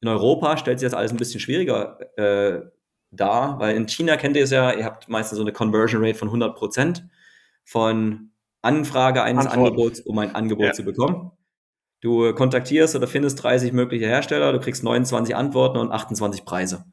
[0.00, 2.62] In Europa stellt sich das alles ein bisschen schwieriger äh,
[3.10, 6.16] dar, weil in China kennt ihr es ja, ihr habt meistens so eine Conversion Rate
[6.16, 7.06] von 100 Prozent
[7.64, 8.30] von
[8.62, 9.72] Anfrage eines Antwort.
[9.72, 10.72] Angebots, um ein Angebot ja.
[10.72, 11.32] zu bekommen.
[12.00, 16.84] Du kontaktierst oder findest 30 mögliche Hersteller, du kriegst 29 Antworten und 28 Preise.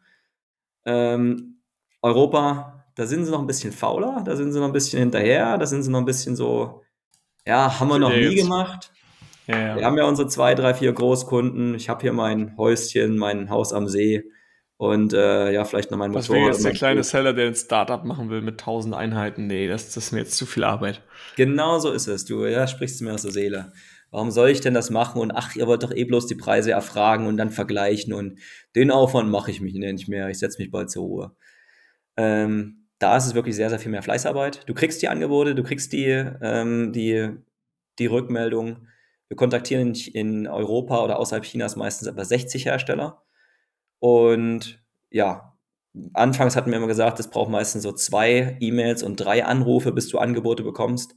[0.85, 1.61] Ähm,
[2.01, 5.57] Europa, da sind sie noch ein bisschen fauler, da sind sie noch ein bisschen hinterher,
[5.57, 6.83] da sind sie noch ein bisschen so,
[7.45, 8.91] ja, haben wir noch nie gemacht.
[9.47, 9.75] Ja, ja.
[9.77, 11.73] Wir haben ja unsere zwei, drei, vier Großkunden.
[11.75, 14.25] Ich habe hier mein Häuschen, mein Haus am See.
[14.75, 16.21] und äh, ja, vielleicht noch mein Motor.
[16.21, 19.47] Was wäre jetzt der kleine Seller, der ein Startup machen will mit 1000 Einheiten?
[19.47, 21.01] Nee, das, das ist mir jetzt zu viel Arbeit.
[21.37, 22.25] Genau so ist es.
[22.25, 23.71] Du ja, sprichst mir aus der Seele.
[24.11, 25.19] Warum soll ich denn das machen?
[25.21, 28.13] Und ach, ihr wollt doch eh bloß die Preise erfragen und dann vergleichen.
[28.13, 28.39] Und
[28.75, 30.29] den Aufwand mache ich mich nicht mehr.
[30.29, 31.35] Ich setze mich bald zur Ruhe.
[32.15, 34.67] Ähm, da ist es wirklich sehr, sehr viel mehr Fleißarbeit.
[34.67, 36.05] Du kriegst die Angebote, du kriegst die,
[36.41, 37.29] ähm, die,
[37.99, 38.87] die Rückmeldung.
[39.27, 43.21] Wir kontaktieren in Europa oder außerhalb Chinas meistens etwa 60 Hersteller
[43.99, 45.57] und ja,
[46.13, 50.09] anfangs hatten wir immer gesagt, es braucht meistens so zwei E-Mails und drei Anrufe, bis
[50.09, 51.15] du Angebote bekommst.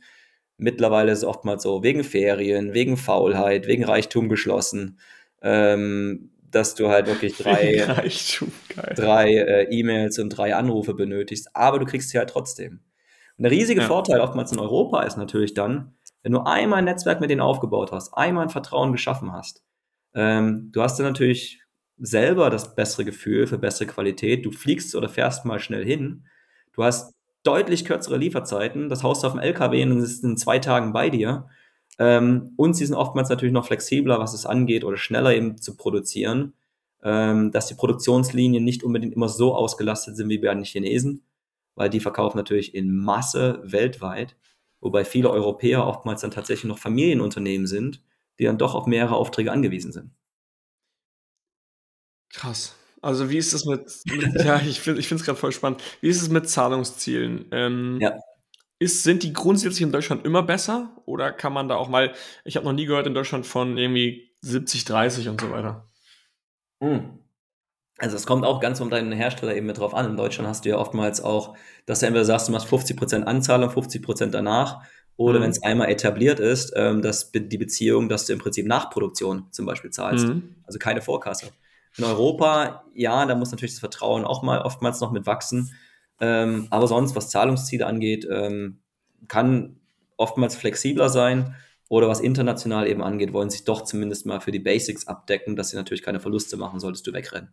[0.61, 4.99] Mittlerweile ist es oftmals so wegen Ferien, wegen Faulheit, wegen Reichtum geschlossen,
[5.41, 7.87] ähm, dass du halt wirklich drei,
[8.95, 12.81] drei äh, E-Mails und drei Anrufe benötigst, aber du kriegst sie halt trotzdem.
[13.39, 13.87] Und der riesige ja.
[13.87, 17.91] Vorteil oftmals in Europa ist natürlich dann, wenn du einmal ein Netzwerk mit denen aufgebaut
[17.91, 19.65] hast, einmal ein Vertrauen geschaffen hast,
[20.15, 21.63] ähm, du hast dann natürlich
[21.97, 24.45] selber das bessere Gefühl für bessere Qualität.
[24.45, 26.27] Du fliegst oder fährst mal schnell hin.
[26.73, 28.89] Du hast deutlich kürzere Lieferzeiten.
[28.89, 31.49] Das haust du auf dem LKW ist in zwei Tagen bei dir.
[31.99, 35.77] Ähm, und sie sind oftmals natürlich noch flexibler, was es angeht, oder schneller eben zu
[35.77, 36.55] produzieren,
[37.03, 41.25] ähm, dass die Produktionslinien nicht unbedingt immer so ausgelastet sind wie bei den Chinesen,
[41.75, 44.37] weil die verkaufen natürlich in Masse weltweit,
[44.81, 48.03] wobei viele Europäer oftmals dann tatsächlich noch Familienunternehmen sind,
[48.39, 50.11] die dann doch auf mehrere Aufträge angewiesen sind.
[52.33, 52.80] Krass.
[53.03, 55.83] Also wie ist es mit, mit ja, ich finde es gerade voll spannend.
[56.01, 57.47] Wie ist es mit Zahlungszielen?
[57.51, 58.15] Ähm, ja.
[58.79, 62.57] Ist, sind die grundsätzlich in Deutschland immer besser oder kann man da auch mal, ich
[62.57, 65.87] habe noch nie gehört in Deutschland von irgendwie 70, 30 und so weiter.
[66.83, 67.19] Hm.
[67.99, 70.07] Also es kommt auch ganz um deinen Hersteller eben mit drauf an.
[70.07, 73.69] In Deutschland hast du ja oftmals auch, dass du entweder sagst, du machst 50% Anzahlung,
[73.69, 74.83] 50% danach.
[75.17, 75.43] Oder mhm.
[75.43, 79.67] wenn es einmal etabliert ist, ähm, dass die Beziehung, dass du im Prinzip Nachproduktion zum
[79.67, 80.29] Beispiel zahlst.
[80.29, 80.55] Mhm.
[80.65, 81.49] Also keine Vorkasse.
[81.97, 85.75] In Europa, ja, da muss natürlich das Vertrauen auch mal oftmals noch mit wachsen.
[86.21, 88.81] Ähm, aber sonst, was Zahlungsziele angeht, ähm,
[89.29, 89.81] kann
[90.17, 91.55] oftmals flexibler sein.
[91.89, 95.71] Oder was international eben angeht, wollen sich doch zumindest mal für die Basics abdecken, dass
[95.71, 97.53] sie natürlich keine Verluste machen, solltest du wegrennen.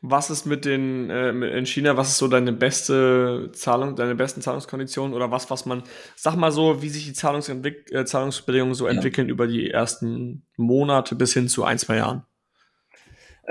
[0.00, 4.40] Was ist mit den äh, in China, was ist so deine beste Zahlung, deine besten
[4.40, 5.82] Zahlungskonditionen oder was, was man,
[6.16, 8.92] sag mal so, wie sich die Zahlungsentwick äh, Zahlungsbedingungen so ja.
[8.92, 12.24] entwickeln über die ersten Monate bis hin zu ein, zwei Jahren?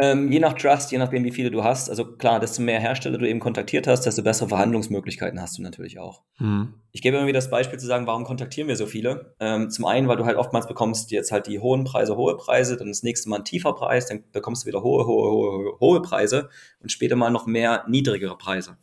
[0.02, 1.90] Ähm, je nach Trust, je nachdem, wie viele du hast.
[1.90, 6.00] Also klar, desto mehr Hersteller du eben kontaktiert hast, desto bessere Verhandlungsmöglichkeiten hast du natürlich
[6.00, 6.22] auch.
[6.38, 6.74] Hm.
[6.92, 9.36] Ich gebe immer wieder das Beispiel zu sagen, warum kontaktieren wir so viele?
[9.40, 12.78] Ähm, zum einen, weil du halt oftmals bekommst jetzt halt die hohen Preise, hohe Preise,
[12.78, 16.02] dann das nächste Mal ein tiefer Preis, dann bekommst du wieder hohe, hohe, hohe, hohe
[16.02, 16.50] Preise
[16.82, 18.78] und später mal noch mehr niedrigere Preise.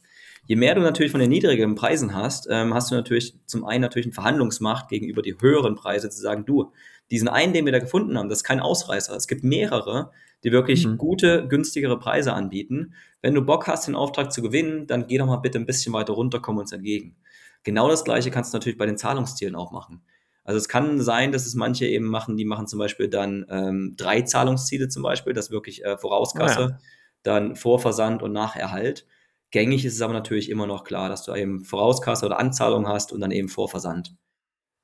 [0.47, 3.81] Je mehr du natürlich von den niedrigeren Preisen hast, ähm, hast du natürlich zum einen
[3.81, 6.73] natürlich eine Verhandlungsmacht gegenüber die höheren Preise zu sagen, du,
[7.11, 9.14] diesen einen, den wir da gefunden haben, das ist kein Ausreißer.
[9.17, 10.12] Es gibt mehrere,
[10.45, 10.99] die wirklich mhm.
[10.99, 12.95] gute, günstigere Preise anbieten.
[13.22, 15.93] Wenn du Bock hast, den Auftrag zu gewinnen, dann geh doch mal bitte ein bisschen
[15.93, 17.16] weiter runter, komm uns entgegen.
[17.64, 20.03] Genau das gleiche kannst du natürlich bei den Zahlungszielen auch machen.
[20.45, 23.95] Also es kann sein, dass es manche eben machen, die machen zum Beispiel dann ähm,
[23.97, 26.78] drei Zahlungsziele zum Beispiel, das wirklich äh, Vorauskasse, ja.
[27.24, 29.07] dann Vorversand und Nacherhalt.
[29.51, 33.12] Gängig ist es aber natürlich immer noch klar, dass du eben Vorauskasse oder Anzahlung hast
[33.12, 34.14] und dann eben Vorversand.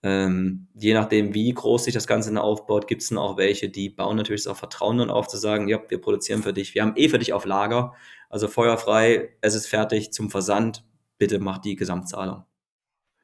[0.05, 3.69] Ähm, je nachdem, wie groß sich das Ganze dann aufbaut, gibt es dann auch welche,
[3.69, 6.83] die bauen natürlich auch Vertrauen dann auf, zu sagen, ja, wir produzieren für dich, wir
[6.83, 7.95] haben eh für dich auf Lager,
[8.29, 10.85] also feuerfrei, es ist fertig zum Versand,
[11.19, 12.45] bitte mach die Gesamtzahlung.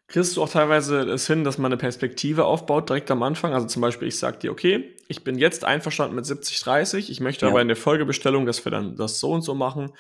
[0.07, 3.53] Kriegst du auch teilweise es hin, dass man eine Perspektive aufbaut direkt am Anfang?
[3.53, 7.20] Also zum Beispiel, ich sage dir, okay, ich bin jetzt einverstanden mit 70, 30, ich
[7.20, 7.51] möchte ja.
[7.51, 9.93] aber in der Folgebestellung, dass wir dann das so und so machen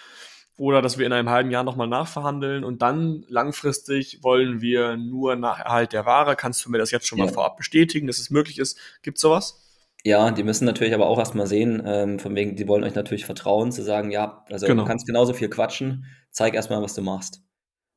[0.58, 5.36] oder dass wir in einem halben Jahr nochmal nachverhandeln und dann langfristig wollen wir nur
[5.36, 6.34] nach Erhalt der Ware.
[6.34, 8.76] Kannst du mir das jetzt schon mal vorab bestätigen, dass es möglich ist?
[9.02, 9.64] Gibt es sowas?
[10.04, 13.24] Ja, die müssen natürlich aber auch erstmal sehen, ähm, von wegen, die wollen euch natürlich
[13.24, 14.82] vertrauen, zu sagen, ja, also genau.
[14.82, 17.42] du kannst genauso viel quatschen, zeig erstmal, was du machst.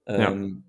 [0.06, 0.64] Ähm,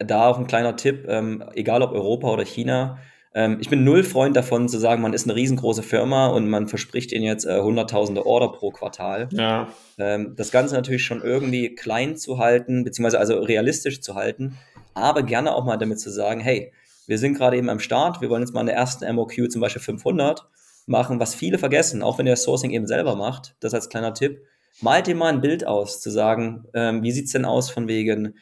[0.00, 0.06] ja.
[0.06, 2.98] Da auch ein kleiner Tipp, ähm, egal ob Europa oder China,
[3.34, 6.68] ähm, ich bin null Freund davon zu sagen, man ist eine riesengroße Firma und man
[6.68, 9.28] verspricht ihnen jetzt äh, hunderttausende Order pro Quartal.
[9.32, 9.68] Ja.
[9.98, 14.56] Ähm, das Ganze natürlich schon irgendwie klein zu halten, beziehungsweise also realistisch zu halten,
[14.94, 16.72] aber gerne auch mal damit zu sagen, hey,
[17.06, 19.60] wir sind gerade eben am Start, wir wollen jetzt mal in der ersten MOQ zum
[19.60, 20.46] Beispiel 500
[20.86, 24.42] machen, was viele vergessen, auch wenn ihr Sourcing eben selber macht, das als kleiner Tipp,
[24.80, 28.34] malt dir mal ein Bild aus, zu sagen, ähm, wie sieht's denn aus von wegen,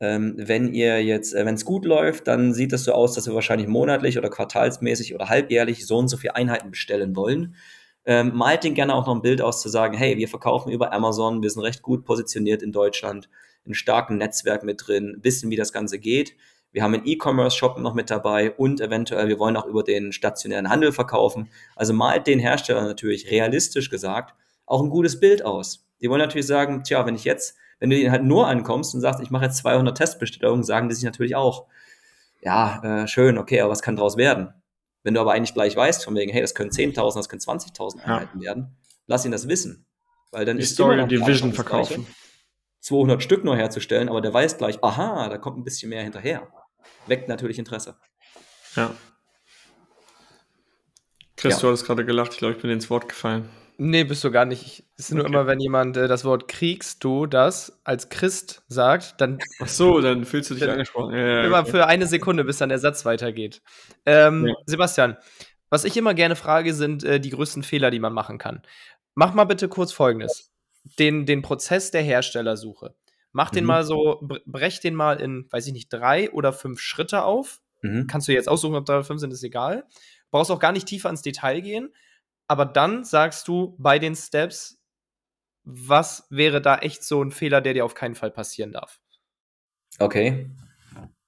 [0.00, 3.26] ähm, wenn ihr jetzt, äh, wenn es gut läuft, dann sieht es so aus, dass
[3.26, 7.54] wir wahrscheinlich monatlich oder quartalsmäßig oder halbjährlich so und so viele Einheiten bestellen wollen.
[8.06, 10.92] Ähm, malt den gerne auch noch ein Bild aus, zu sagen, hey, wir verkaufen über
[10.92, 13.28] Amazon, wir sind recht gut positioniert in Deutschland,
[13.66, 16.34] ein starken Netzwerk mit drin, wissen, wie das Ganze geht.
[16.72, 20.70] Wir haben einen E-Commerce-Shop noch mit dabei und eventuell, wir wollen auch über den stationären
[20.70, 21.50] Handel verkaufen.
[21.76, 24.34] Also malt den Hersteller natürlich realistisch gesagt
[24.70, 27.96] auch ein gutes Bild aus Die wollen natürlich sagen, tja, wenn ich jetzt, wenn du
[27.96, 31.34] ihnen halt nur ankommst und sagst, ich mache jetzt 200 Testbestellungen, sagen die sich natürlich
[31.34, 31.66] auch,
[32.42, 34.54] ja, äh, schön, okay, aber was kann daraus werden?
[35.02, 38.02] Wenn du aber eigentlich gleich weißt, von wegen, hey, das können 10.000, das können 20.000
[38.02, 38.48] Einheiten ja.
[38.48, 38.76] werden,
[39.06, 39.86] lass ihn das wissen.
[40.30, 42.06] Weil dann die ist Story und die Vision verkaufen.
[42.80, 46.48] 200 Stück nur herzustellen, aber der weiß gleich, aha, da kommt ein bisschen mehr hinterher.
[47.06, 47.96] Weckt natürlich Interesse.
[48.76, 48.94] Ja.
[51.36, 51.60] Chris, ja.
[51.60, 53.48] du hattest gerade gelacht, ich glaube, ich bin ins Wort gefallen.
[53.82, 54.84] Nee, bist du gar nicht.
[54.98, 55.16] Es ist okay.
[55.20, 59.38] nur immer, wenn jemand äh, das Wort kriegst du das als Christ sagt, dann.
[59.58, 61.14] Ach so, dann fühlst du dich angesprochen.
[61.14, 61.70] Ja, ja, immer okay.
[61.70, 63.62] für eine Sekunde, bis dann der Satz weitergeht.
[64.04, 64.54] Ähm, ja.
[64.66, 65.16] Sebastian,
[65.70, 68.60] was ich immer gerne frage, sind äh, die größten Fehler, die man machen kann.
[69.14, 70.52] Mach mal bitte kurz folgendes:
[70.98, 72.94] den, den Prozess der Herstellersuche.
[73.32, 73.54] Mach mhm.
[73.54, 77.62] den mal so, brech den mal in, weiß ich nicht, drei oder fünf Schritte auf.
[77.80, 78.08] Mhm.
[78.08, 79.86] Kannst du jetzt aussuchen, ob drei oder fünf sind, ist egal.
[80.30, 81.94] Brauchst auch gar nicht tiefer ins Detail gehen.
[82.50, 84.82] Aber dann sagst du bei den Steps,
[85.62, 88.98] was wäre da echt so ein Fehler, der dir auf keinen Fall passieren darf?
[90.00, 90.50] Okay.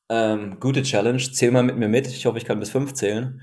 [0.09, 1.23] Ähm, gute Challenge.
[1.23, 2.09] Zähl mal mit mir mit.
[2.09, 3.41] Ich hoffe, ich kann bis fünf zählen.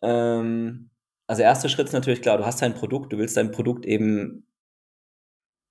[0.00, 0.90] Ähm,
[1.26, 4.46] also, erster Schritt ist natürlich klar, du hast dein Produkt, du willst dein Produkt eben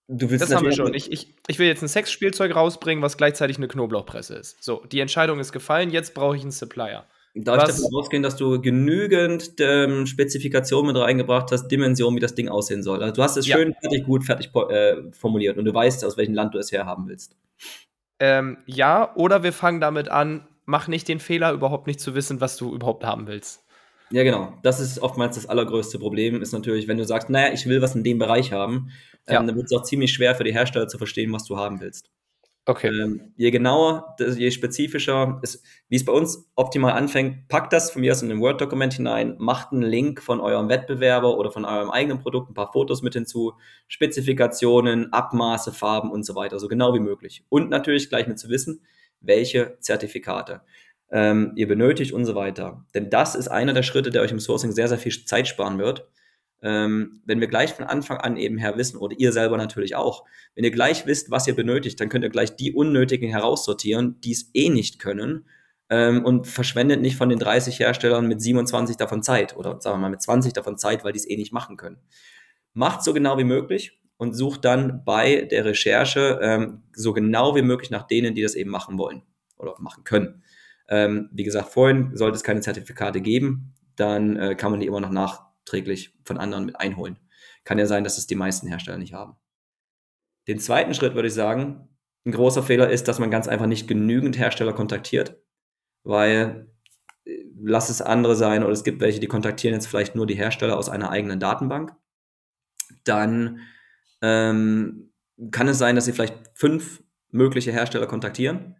[0.10, 0.93] Du willst das haben wir schon.
[0.93, 4.62] Ich, ich, ich will jetzt ein Sexspielzeug rausbringen, was gleichzeitig eine Knoblauchpresse ist.
[4.62, 7.06] So, die Entscheidung ist gefallen, jetzt brauche ich einen Supplier.
[7.44, 7.70] Darf was?
[7.70, 12.50] ich davon ausgehen, dass du genügend ähm, Spezifikationen mit reingebracht hast, Dimensionen, wie das Ding
[12.50, 13.02] aussehen soll?
[13.02, 13.58] Also du hast es ja.
[13.58, 17.08] schön fertig, gut, fertig äh, formuliert und du weißt, aus welchem Land du es herhaben
[17.08, 17.36] willst.
[18.20, 22.42] Ähm, ja, oder wir fangen damit an, mach nicht den Fehler, überhaupt nicht zu wissen,
[22.42, 23.64] was du überhaupt haben willst.
[24.10, 24.54] Ja, genau.
[24.64, 27.96] Das ist oftmals das allergrößte Problem, ist natürlich, wenn du sagst, naja, ich will was
[27.96, 28.92] in dem Bereich haben,
[29.28, 29.44] ähm, ja.
[29.44, 32.10] dann wird es auch ziemlich schwer für die Hersteller zu verstehen, was du haben willst.
[32.70, 32.89] Okay.
[32.89, 38.01] Ähm, je genauer, je spezifischer, ist, wie es bei uns optimal anfängt, packt das von
[38.01, 41.89] mir aus in ein Word-Dokument hinein, macht einen Link von eurem Wettbewerber oder von eurem
[41.89, 43.53] eigenen Produkt, ein paar Fotos mit hinzu,
[43.88, 47.45] Spezifikationen, Abmaße, Farben und so weiter, so genau wie möglich.
[47.47, 48.82] Und natürlich gleich mit zu wissen,
[49.22, 50.59] welche Zertifikate
[51.09, 52.86] ähm, ihr benötigt und so weiter.
[52.93, 55.80] Denn das ist einer der Schritte, der euch im Sourcing sehr, sehr viel Zeit sparen
[55.80, 56.05] wird.
[56.62, 60.26] Ähm, wenn wir gleich von Anfang an eben her wissen, oder ihr selber natürlich auch,
[60.55, 64.32] wenn ihr gleich wisst, was ihr benötigt, dann könnt ihr gleich die Unnötigen heraussortieren, die
[64.32, 65.45] es eh nicht können
[65.89, 70.01] ähm, und verschwendet nicht von den 30 Herstellern mit 27 davon Zeit oder sagen wir
[70.01, 71.97] mal mit 20 davon Zeit, weil die es eh nicht machen können.
[72.74, 77.62] Macht so genau wie möglich und sucht dann bei der Recherche ähm, so genau wie
[77.62, 79.22] möglich nach denen, die das eben machen wollen
[79.58, 80.43] oder machen können.
[80.89, 85.01] Ähm, wie gesagt, vorhin sollte es keine Zertifikate geben, dann äh, kann man die immer
[85.01, 85.10] noch
[85.68, 87.18] nachträglich von anderen mit einholen.
[87.63, 89.36] Kann ja sein, dass es die meisten Hersteller nicht haben.
[90.47, 91.89] Den zweiten Schritt würde ich sagen,
[92.26, 95.38] ein großer Fehler ist, dass man ganz einfach nicht genügend Hersteller kontaktiert,
[96.03, 96.70] weil
[97.26, 100.36] äh, lass es andere sein oder es gibt welche, die kontaktieren jetzt vielleicht nur die
[100.36, 101.93] Hersteller aus einer eigenen Datenbank.
[103.03, 103.59] Dann
[104.22, 105.11] ähm,
[105.51, 108.78] kann es sein, dass sie vielleicht fünf mögliche Hersteller kontaktieren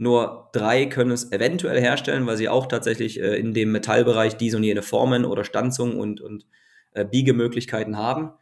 [0.00, 4.56] nur drei können es eventuell herstellen, weil sie auch tatsächlich äh, in dem Metallbereich diese
[4.56, 6.46] und jene Formen oder Stanzungen und, und
[6.92, 8.32] äh, Biegemöglichkeiten haben.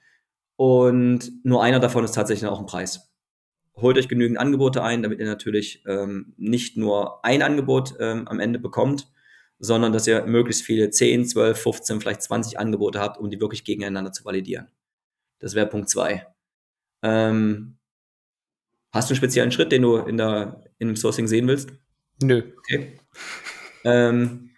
[0.55, 3.13] Und nur einer davon ist tatsächlich auch ein Preis.
[3.75, 8.39] Holt euch genügend Angebote ein, damit ihr natürlich ähm, nicht nur ein Angebot ähm, am
[8.39, 9.11] Ende bekommt,
[9.59, 13.65] sondern dass ihr möglichst viele 10, 12, 15, vielleicht 20 Angebote habt, um die wirklich
[13.65, 14.69] gegeneinander zu validieren.
[15.41, 16.25] Das wäre Punkt zwei.
[17.03, 17.78] Ähm,
[18.91, 21.71] hast du einen speziellen Schritt, den du in der, im Sourcing sehen willst?
[22.23, 22.43] Nö.
[22.59, 22.99] Okay.
[23.85, 24.51] Ähm,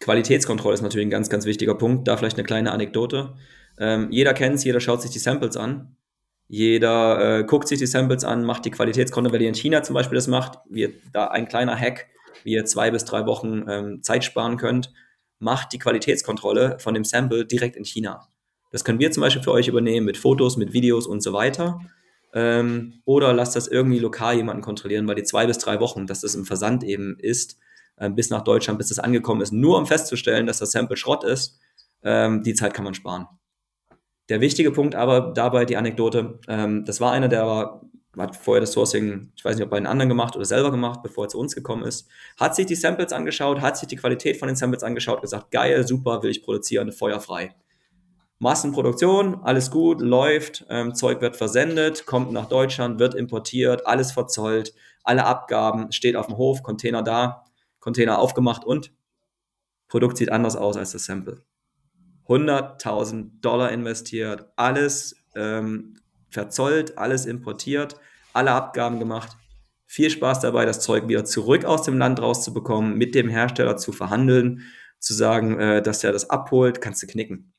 [0.00, 2.08] Qualitätskontrolle ist natürlich ein ganz, ganz wichtiger Punkt.
[2.08, 3.34] Da vielleicht eine kleine Anekdote.
[3.78, 5.96] Ähm, jeder kennt es, jeder schaut sich die Samples an.
[6.48, 9.94] Jeder äh, guckt sich die Samples an, macht die Qualitätskontrolle, weil ihr in China zum
[9.94, 10.58] Beispiel das macht.
[10.68, 12.08] Wie da ein kleiner Hack,
[12.44, 14.92] wie ihr zwei bis drei Wochen ähm, Zeit sparen könnt.
[15.38, 18.28] Macht die Qualitätskontrolle von dem Sample direkt in China.
[18.70, 21.80] Das können wir zum Beispiel für euch übernehmen mit Fotos, mit Videos und so weiter.
[22.34, 26.20] Ähm, oder lasst das irgendwie lokal jemanden kontrollieren, weil die zwei bis drei Wochen, dass
[26.20, 27.58] das im Versand eben ist,
[27.96, 31.24] äh, bis nach Deutschland, bis das angekommen ist, nur um festzustellen, dass das Sample Schrott
[31.24, 31.60] ist,
[32.02, 33.26] ähm, die Zeit kann man sparen.
[34.28, 37.82] Der wichtige Punkt aber dabei, die Anekdote, ähm, das war einer, der war,
[38.16, 41.02] hat vorher das Sourcing, ich weiß nicht, ob bei den anderen gemacht oder selber gemacht,
[41.02, 42.08] bevor er zu uns gekommen ist,
[42.38, 45.86] hat sich die Samples angeschaut, hat sich die Qualität von den Samples angeschaut, gesagt, geil,
[45.86, 47.54] super, will ich produzieren, feuerfrei.
[48.42, 54.74] Massenproduktion, alles gut, läuft, ähm, Zeug wird versendet, kommt nach Deutschland, wird importiert, alles verzollt,
[55.04, 57.44] alle Abgaben, steht auf dem Hof, Container da,
[57.78, 58.92] Container aufgemacht und
[59.86, 61.44] Produkt sieht anders aus als das Sample.
[62.26, 67.94] 100.000 Dollar investiert, alles ähm, verzollt, alles importiert,
[68.32, 69.36] alle Abgaben gemacht.
[69.86, 73.92] Viel Spaß dabei, das Zeug wieder zurück aus dem Land rauszubekommen, mit dem Hersteller zu
[73.92, 74.62] verhandeln,
[74.98, 77.51] zu sagen, äh, dass er das abholt, kannst du knicken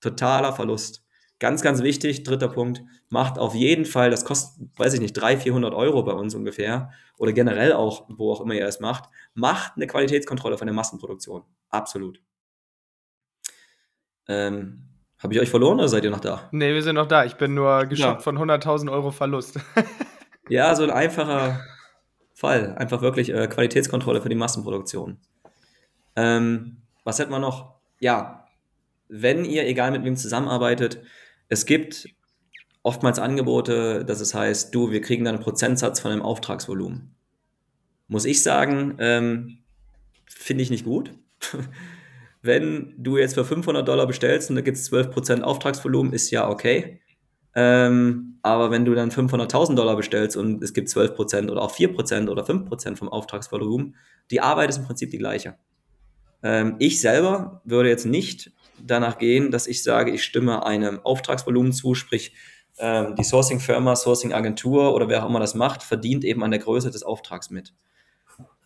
[0.00, 1.04] totaler Verlust.
[1.40, 5.42] Ganz, ganz wichtig, dritter Punkt, macht auf jeden Fall, das kostet, weiß ich nicht, 300,
[5.44, 9.72] 400 Euro bei uns ungefähr oder generell auch, wo auch immer ihr es macht, macht
[9.76, 11.44] eine Qualitätskontrolle von der Massenproduktion.
[11.68, 12.20] Absolut.
[14.26, 14.88] Ähm,
[15.18, 16.48] Habe ich euch verloren oder seid ihr noch da?
[16.50, 17.24] Nee, wir sind noch da.
[17.24, 18.22] Ich bin nur geschockt ja.
[18.22, 19.60] von 100.000 Euro Verlust.
[20.48, 21.60] ja, so ein einfacher
[22.34, 22.74] Fall.
[22.76, 25.18] Einfach wirklich äh, Qualitätskontrolle für die Massenproduktion.
[26.16, 27.76] Ähm, was hätten wir noch?
[28.00, 28.47] Ja,
[29.08, 31.00] wenn ihr, egal mit wem zusammenarbeitet,
[31.48, 32.08] es gibt
[32.82, 37.14] oftmals Angebote, dass es heißt, du, wir kriegen dann einen Prozentsatz von einem Auftragsvolumen.
[38.06, 39.58] Muss ich sagen, ähm,
[40.26, 41.12] finde ich nicht gut.
[42.42, 46.48] Wenn du jetzt für 500 Dollar bestellst und da gibt es 12% Auftragsvolumen, ist ja
[46.48, 47.00] okay.
[47.54, 52.28] Ähm, aber wenn du dann 500.000 Dollar bestellst und es gibt 12% oder auch 4%
[52.28, 53.96] oder 5% vom Auftragsvolumen,
[54.30, 55.56] die Arbeit ist im Prinzip die gleiche.
[56.44, 58.52] Ähm, ich selber würde jetzt nicht
[58.84, 62.32] danach gehen, dass ich sage, ich stimme einem Auftragsvolumen zu, sprich
[62.78, 66.90] ähm, die Sourcing-Firma, Sourcing-Agentur oder wer auch immer das macht, verdient eben an der Größe
[66.90, 67.74] des Auftrags mit.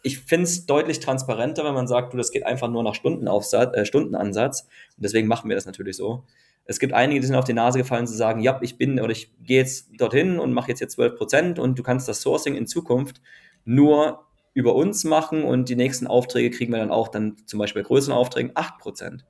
[0.02, 3.76] Ich finde es deutlich transparenter, wenn man sagt, du, das geht einfach nur nach Stundenaufsatz,
[3.76, 4.62] äh, Stundenansatz.
[4.96, 6.24] Und deswegen machen wir das natürlich so.
[6.64, 9.10] Es gibt einige, die sind auf die Nase gefallen zu sagen, ja, ich bin oder
[9.10, 12.54] ich gehe jetzt dorthin und mache jetzt hier 12 Prozent und du kannst das Sourcing
[12.54, 13.20] in Zukunft
[13.64, 17.82] nur über uns machen und die nächsten Aufträge kriegen wir dann auch dann zum Beispiel
[17.82, 19.24] bei größeren Aufträgen 8 Prozent.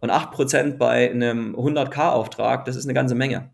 [0.00, 3.50] Und 8% bei einem 100k-Auftrag, das ist eine ganze Menge.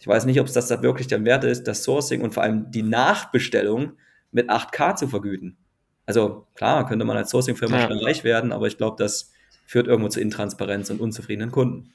[0.00, 2.42] Ich weiß nicht, ob es das da wirklich der Wert ist, das Sourcing und vor
[2.42, 3.92] allem die Nachbestellung
[4.32, 5.56] mit 8k zu vergüten.
[6.04, 7.86] Also klar, könnte man als Sourcing-Firma ja.
[7.86, 9.32] schnell reich werden, aber ich glaube, das
[9.66, 11.92] führt irgendwo zu Intransparenz und unzufriedenen Kunden.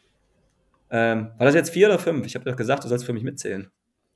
[0.89, 2.25] Ähm, war das jetzt vier oder fünf?
[2.25, 3.69] Ich habe doch gesagt, du sollst für mich mitzählen.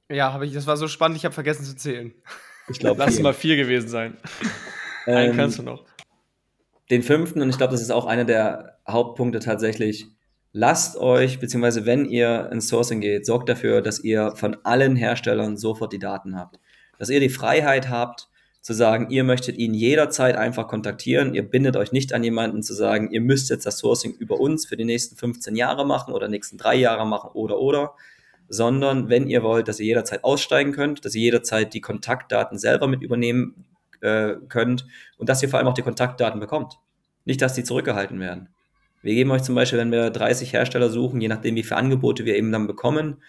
[0.09, 0.53] Ja, habe ich.
[0.53, 2.13] Das war so spannend, ich habe vergessen zu zählen.
[2.67, 4.17] Ich glaube, lass mal vier gewesen sein.
[5.07, 5.86] Ähm, Einen kannst du noch
[6.89, 10.05] den fünften, und ich glaube, das ist auch einer der Hauptpunkte tatsächlich,
[10.51, 15.57] lasst euch, beziehungsweise wenn ihr ins Sourcing geht, sorgt dafür, dass ihr von allen Herstellern
[15.57, 16.59] sofort die Daten habt.
[16.97, 18.29] Dass ihr die Freiheit habt,
[18.65, 21.36] zu sagen, ihr möchtet ihn jederzeit einfach kontaktieren.
[21.36, 24.65] Ihr bindet euch nicht an jemanden zu sagen, ihr müsst jetzt das Sourcing über uns
[24.65, 27.93] für die nächsten 15 Jahre machen oder nächsten drei Jahre machen oder oder,
[28.49, 32.88] sondern wenn ihr wollt, dass ihr jederzeit aussteigen könnt, dass ihr jederzeit die Kontaktdaten selber
[32.88, 33.65] mit übernehmen
[34.01, 34.85] äh, könnt
[35.17, 36.79] und dass ihr vor allem auch die Kontaktdaten bekommt.
[37.25, 38.49] Nicht, dass die zurückgehalten werden.
[39.01, 42.25] Wir geben euch zum Beispiel, wenn wir 30 Hersteller suchen, je nachdem, wie viele Angebote
[42.25, 43.21] wir eben dann bekommen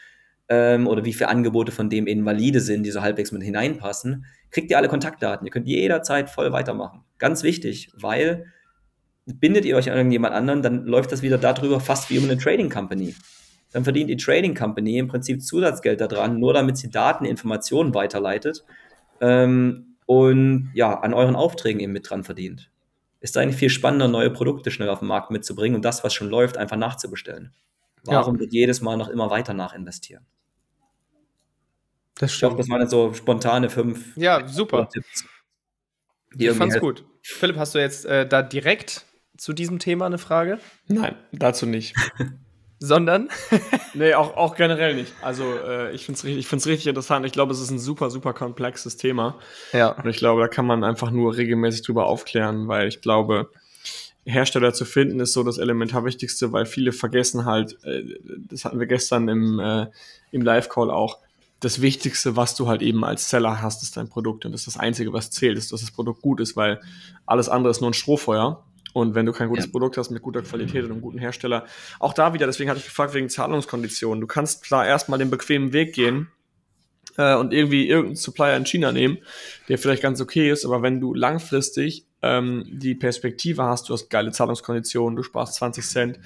[0.48, 4.24] ähm, oder wie viele Angebote von dem eben valide sind, die so halbwegs mit hineinpassen,
[4.50, 5.46] kriegt ihr alle Kontaktdaten.
[5.46, 7.02] Ihr könnt jederzeit voll weitermachen.
[7.18, 8.46] Ganz wichtig, weil
[9.26, 12.38] bindet ihr euch an irgendjemand anderen, dann läuft das wieder darüber fast wie um eine
[12.38, 13.14] Trading Company.
[13.72, 18.64] Dann verdient die Trading Company im Prinzip Zusatzgeld daran, nur damit sie Daten, Informationen weiterleitet.
[19.20, 22.70] Ähm, und ja, an euren Aufträgen eben mit dran verdient.
[23.20, 26.28] Ist eigentlich viel spannender, neue Produkte schnell auf den Markt mitzubringen und das, was schon
[26.28, 27.52] läuft, einfach nachzubestellen.
[28.04, 28.40] Warum ja.
[28.40, 30.24] wird jedes Mal noch immer weiter nachinvestieren?
[32.18, 32.32] Das stimmt.
[32.32, 34.16] Ich glaube, das waren jetzt so spontane fünf.
[34.16, 34.88] Ja, super.
[34.88, 35.24] Tipps,
[36.36, 37.04] ich fand's gut.
[37.22, 39.04] Philipp, hast du jetzt äh, da direkt
[39.36, 40.58] zu diesem Thema eine Frage?
[40.86, 41.94] Nein, dazu nicht.
[42.78, 43.28] sondern?
[43.94, 45.12] nee, auch, auch generell nicht.
[45.22, 47.24] Also äh, ich finde es richtig, richtig interessant.
[47.26, 49.36] Ich glaube, es ist ein super, super komplexes Thema.
[49.72, 49.90] Ja.
[49.90, 53.50] Und ich glaube, da kann man einfach nur regelmäßig drüber aufklären, weil ich glaube,
[54.24, 58.02] Hersteller zu finden ist so das elementar Wichtigste, weil viele vergessen halt, äh,
[58.48, 59.86] das hatten wir gestern im, äh,
[60.32, 61.18] im Live-Call auch,
[61.60, 64.44] das Wichtigste, was du halt eben als Seller hast, ist dein Produkt.
[64.44, 66.80] Und das ist das Einzige, was zählt, ist, dass das Produkt gut ist, weil
[67.24, 68.62] alles andere ist nur ein Strohfeuer.
[68.96, 69.70] Und wenn du kein gutes ja.
[69.70, 71.66] Produkt hast mit guter Qualität und einem guten Hersteller,
[72.00, 74.22] auch da wieder, deswegen hatte ich gefragt wegen Zahlungskonditionen.
[74.22, 76.28] Du kannst klar erstmal den bequemen Weg gehen
[77.18, 79.18] äh, und irgendwie irgendeinen Supplier in China nehmen,
[79.68, 84.08] der vielleicht ganz okay ist, aber wenn du langfristig ähm, die Perspektive hast, du hast
[84.08, 86.18] geile Zahlungskonditionen, du sparst 20 Cent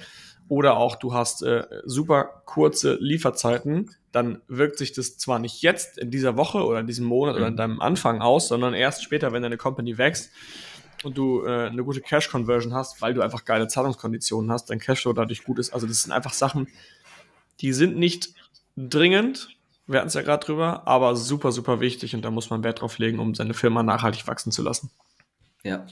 [0.47, 5.97] oder auch du hast äh, super kurze Lieferzeiten, dann wirkt sich das zwar nicht jetzt
[5.97, 7.41] in dieser Woche oder in diesem Monat mhm.
[7.41, 10.31] oder in deinem Anfang aus, sondern erst später, wenn deine Company wächst
[11.03, 15.13] und du äh, eine gute Cash-Conversion hast, weil du einfach geile Zahlungskonditionen hast, dein Cashflow
[15.13, 15.73] dadurch gut ist.
[15.73, 16.67] Also das sind einfach Sachen,
[17.59, 18.33] die sind nicht
[18.77, 19.49] dringend,
[19.87, 22.81] wir hatten es ja gerade drüber, aber super, super wichtig und da muss man Wert
[22.81, 24.89] drauf legen, um seine Firma nachhaltig wachsen zu lassen.
[25.63, 25.85] Ja.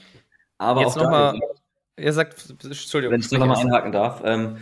[0.58, 1.38] Aber Jetzt auch nochmal,
[1.96, 3.12] er sagt, Entschuldigung.
[3.12, 4.58] Wenn ich nochmal einhaken darf, ähm,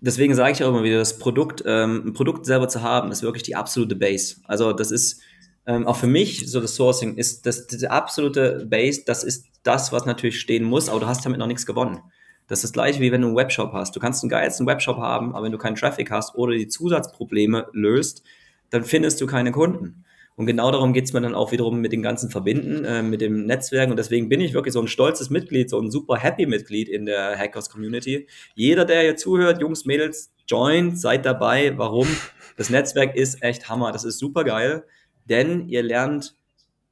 [0.00, 3.22] deswegen sage ich auch immer wieder, das Produkt, ähm, ein Produkt selber zu haben, ist
[3.22, 4.36] wirklich die absolute Base.
[4.44, 5.20] Also das ist
[5.66, 9.92] ähm, auch für mich, so das Sourcing, ist das, diese absolute Base, das ist das,
[9.92, 12.00] was natürlich stehen muss, aber du hast damit noch nichts gewonnen.
[12.48, 13.96] Das ist das gleiche, wie wenn du einen Webshop hast.
[13.96, 17.66] Du kannst einen geilsten Webshop haben, aber wenn du keinen Traffic hast oder die Zusatzprobleme
[17.72, 18.22] löst,
[18.70, 20.04] dann findest du keine Kunden.
[20.36, 23.22] Und genau darum geht es mir dann auch wiederum mit den ganzen Verbinden, äh, mit
[23.22, 23.90] dem Netzwerk.
[23.90, 27.06] Und deswegen bin ich wirklich so ein stolzes Mitglied, so ein super happy Mitglied in
[27.06, 28.28] der Hackers Community.
[28.54, 31.76] Jeder, der hier zuhört, Jungs, Mädels, joint, seid dabei.
[31.78, 32.06] Warum?
[32.58, 33.92] Das Netzwerk ist echt Hammer.
[33.92, 34.84] Das ist super geil,
[35.24, 36.36] denn ihr lernt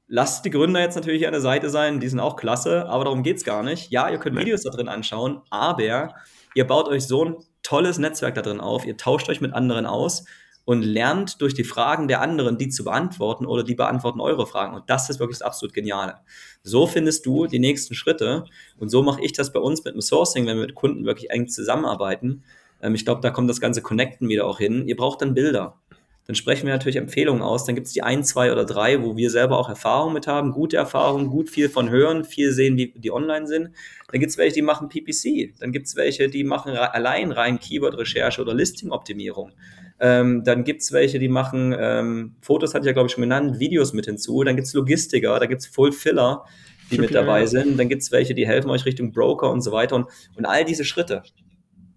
[0.07, 3.23] Lasst die Gründer jetzt natürlich an der Seite sein, die sind auch klasse, aber darum
[3.23, 3.91] geht es gar nicht.
[3.91, 6.15] Ja, ihr könnt Videos da drin anschauen, aber
[6.55, 9.87] ihr baut euch so ein tolles Netzwerk da drin auf, ihr tauscht euch mit anderen
[9.87, 10.25] aus
[10.67, 14.75] und lernt durch die Fragen der anderen, die zu beantworten oder die beantworten eure Fragen.
[14.75, 16.17] Und das ist wirklich das absolut Geniale.
[16.63, 18.45] So findest du die nächsten Schritte
[18.79, 21.31] und so mache ich das bei uns mit dem Sourcing, wenn wir mit Kunden wirklich
[21.31, 22.45] eng zusammenarbeiten.
[22.81, 24.87] Ähm, ich glaube, da kommt das ganze Connecten wieder auch hin.
[24.87, 25.81] Ihr braucht dann Bilder.
[26.27, 27.65] Dann sprechen wir natürlich Empfehlungen aus.
[27.65, 30.53] Dann gibt es die ein, zwei oder drei, wo wir selber auch Erfahrung mit haben,
[30.53, 33.71] gute Erfahrungen, gut viel von hören, viel sehen, die, die online sind.
[34.11, 35.55] Dann gibt es welche, die machen PPC.
[35.61, 39.53] Dann gibt es welche, die machen allein rein Keyword-Recherche oder Listing-Optimierung.
[40.01, 43.23] Ähm, dann gibt es welche, die machen, ähm, Fotos hatte ich ja, glaube ich, schon
[43.23, 44.43] genannt, Videos mit hinzu.
[44.45, 46.45] Dann gibt es Logistiker, da gibt es Fulfiller,
[46.91, 47.79] die mit dabei sind.
[47.79, 49.97] Dann gibt es welche, die helfen euch Richtung Broker und so weiter.
[49.97, 50.07] Und,
[50.37, 51.23] und all diese Schritte.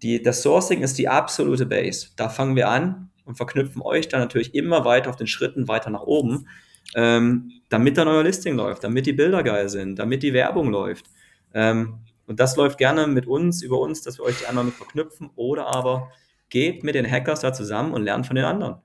[0.02, 2.08] Die, das Sourcing ist die absolute Base.
[2.16, 5.90] Da fangen wir an und verknüpfen euch dann natürlich immer weiter auf den Schritten weiter
[5.90, 6.48] nach oben,
[6.96, 11.06] ähm, damit dann euer Listing läuft, damit die Bilder geil sind, damit die Werbung läuft.
[11.54, 14.76] Ähm, und das läuft gerne mit uns, über uns, dass wir euch die anderen mit
[14.76, 16.10] verknüpfen oder aber
[16.48, 18.76] geht mit den Hackers da zusammen und lernt von den anderen.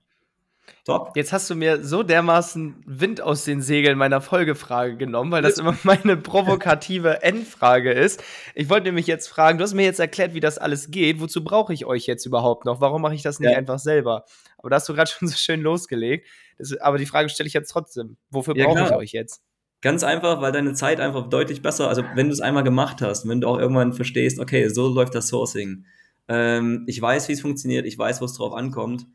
[0.86, 1.12] Top.
[1.16, 5.58] Jetzt hast du mir so dermaßen Wind aus den Segeln meiner Folgefrage genommen, weil das
[5.58, 8.24] immer meine provokative Endfrage ist.
[8.54, 11.22] Ich wollte nämlich jetzt fragen, du hast mir jetzt erklärt, wie das alles geht.
[11.22, 12.82] Wozu brauche ich euch jetzt überhaupt noch?
[12.82, 13.58] Warum mache ich das nicht ja.
[13.58, 14.26] einfach selber?
[14.58, 16.28] Aber da hast du gerade schon so schön losgelegt.
[16.58, 18.18] Das, aber die Frage stelle ich jetzt trotzdem.
[18.30, 19.42] Wofür ja, brauche ich euch jetzt?
[19.82, 23.28] Ganz einfach, weil deine Zeit einfach deutlich besser, also wenn du es einmal gemacht hast,
[23.28, 25.86] wenn du auch irgendwann verstehst, okay, so läuft das Sourcing
[26.28, 29.06] ähm, ich weiß, wie es funktioniert, ich weiß, wo es drauf ankommt.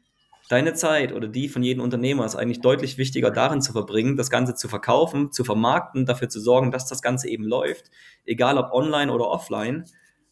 [0.48, 4.30] Deine Zeit oder die von jedem Unternehmer ist eigentlich deutlich wichtiger darin zu verbringen, das
[4.30, 7.90] Ganze zu verkaufen, zu vermarkten, dafür zu sorgen, dass das Ganze eben läuft,
[8.24, 9.84] egal ob online oder offline.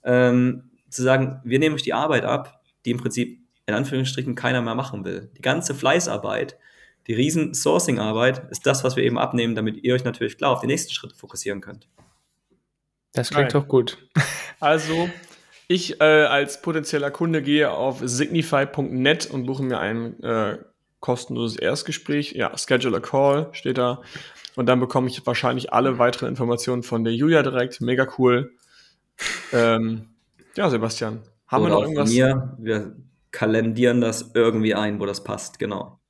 [0.05, 4.63] Ähm, zu sagen, wir nehmen euch die Arbeit ab, die im Prinzip in Anführungsstrichen keiner
[4.63, 5.31] mehr machen will.
[5.37, 6.57] Die ganze Fleißarbeit,
[7.09, 10.61] die riesen Sourcing-Arbeit ist das, was wir eben abnehmen, damit ihr euch natürlich klar auf
[10.61, 11.89] die nächsten Schritte fokussieren könnt.
[13.13, 13.63] Das klingt Nein.
[13.63, 13.99] doch gut.
[14.59, 15.11] Also,
[15.69, 20.59] ich äh, als potenzieller Kunde gehe auf signify.net und buche mir ein äh,
[21.01, 22.33] kostenloses Erstgespräch.
[22.33, 24.03] Ja, schedule a call steht da.
[24.55, 27.81] Und dann bekomme ich wahrscheinlich alle weiteren Informationen von der Julia direkt.
[27.81, 28.53] Mega cool.
[29.53, 30.09] Ähm,
[30.57, 31.23] ja, Sebastian.
[31.47, 32.11] Haben Oder wir noch irgendwas?
[32.11, 32.97] Mir, wir
[33.31, 36.01] kalendieren das irgendwie ein, wo das passt, genau.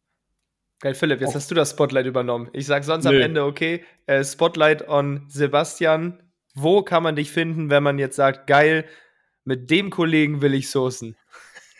[0.80, 1.34] Geil, Philipp, jetzt oh.
[1.36, 2.48] hast du das Spotlight übernommen.
[2.52, 3.10] Ich sag sonst Nö.
[3.10, 6.22] am Ende, okay, äh, Spotlight on Sebastian.
[6.54, 8.84] Wo kann man dich finden, wenn man jetzt sagt, geil,
[9.46, 11.16] mit dem Kollegen will ich sourcen.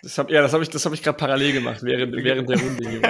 [0.02, 2.88] Das hab, ja, das habe ich, hab ich gerade parallel gemacht, während, während der Runde.
[2.88, 3.02] Hier,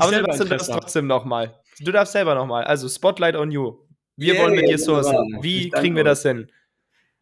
[0.00, 1.54] Aber du darfst das trotzdem nochmal.
[1.80, 2.64] Du darfst selber nochmal.
[2.64, 3.78] Also, Spotlight on you.
[4.16, 5.16] Wir yeah, wollen mit dir sourcen.
[5.40, 6.50] Wie kriegen wir das hin?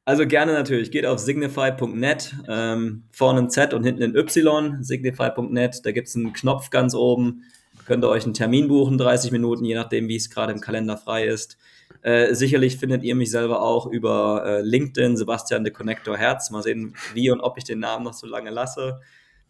[0.06, 0.90] Also gerne natürlich.
[0.90, 5.80] Geht auf signify.net, ähm, vorne ein Z und hinten ein Y, signify.net.
[5.84, 7.42] Da gibt es einen Knopf ganz oben.
[7.86, 10.96] Könnt ihr euch einen Termin buchen, 30 Minuten, je nachdem, wie es gerade im Kalender
[10.96, 11.58] frei ist.
[12.06, 16.52] Äh, sicherlich findet ihr mich selber auch über äh, LinkedIn, Sebastian de Connector Herz.
[16.52, 19.00] Mal sehen, wie und ob ich den Namen noch so lange lasse.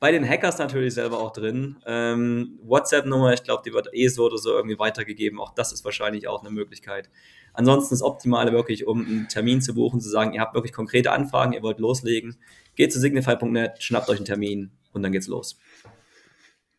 [0.00, 1.76] Bei den Hackers natürlich selber auch drin.
[1.84, 5.38] Ähm, WhatsApp-Nummer, ich glaube, die wird eh so oder so irgendwie weitergegeben.
[5.38, 7.10] Auch das ist wahrscheinlich auch eine Möglichkeit.
[7.52, 11.12] Ansonsten das Optimale wirklich, um einen Termin zu buchen, zu sagen, ihr habt wirklich konkrete
[11.12, 12.38] Anfragen, ihr wollt loslegen.
[12.74, 15.58] Geht zu signify.net, schnappt euch einen Termin und dann geht's los.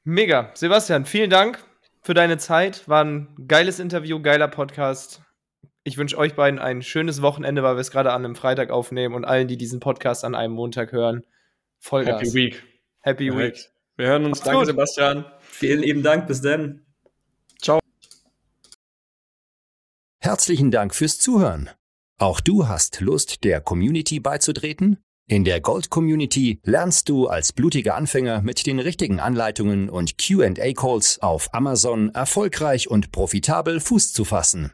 [0.04, 0.50] Mega.
[0.56, 1.64] Sebastian, vielen Dank
[2.02, 2.90] für deine Zeit.
[2.90, 5.22] War ein geiles Interview, geiler Podcast.
[5.88, 9.16] Ich wünsche euch beiden ein schönes Wochenende, weil wir es gerade an einem Freitag aufnehmen
[9.16, 11.26] und allen, die diesen Podcast an einem Montag hören,
[11.80, 12.20] Vollgas.
[12.20, 12.64] Happy Week.
[13.00, 13.34] Happy.
[13.34, 13.70] Week.
[13.96, 14.40] Wir hören uns.
[14.40, 14.66] Macht's Danke, gut.
[14.66, 15.26] Sebastian.
[15.40, 16.28] Vielen lieben Dank.
[16.28, 16.82] Bis dann.
[17.62, 17.80] Ciao.
[20.20, 21.70] Herzlichen Dank fürs Zuhören.
[22.18, 24.98] Auch du hast Lust, der Community beizutreten?
[25.26, 31.22] In der Gold Community lernst du als blutiger Anfänger mit den richtigen Anleitungen und QA-Calls
[31.22, 34.74] auf Amazon erfolgreich und profitabel Fuß zu fassen.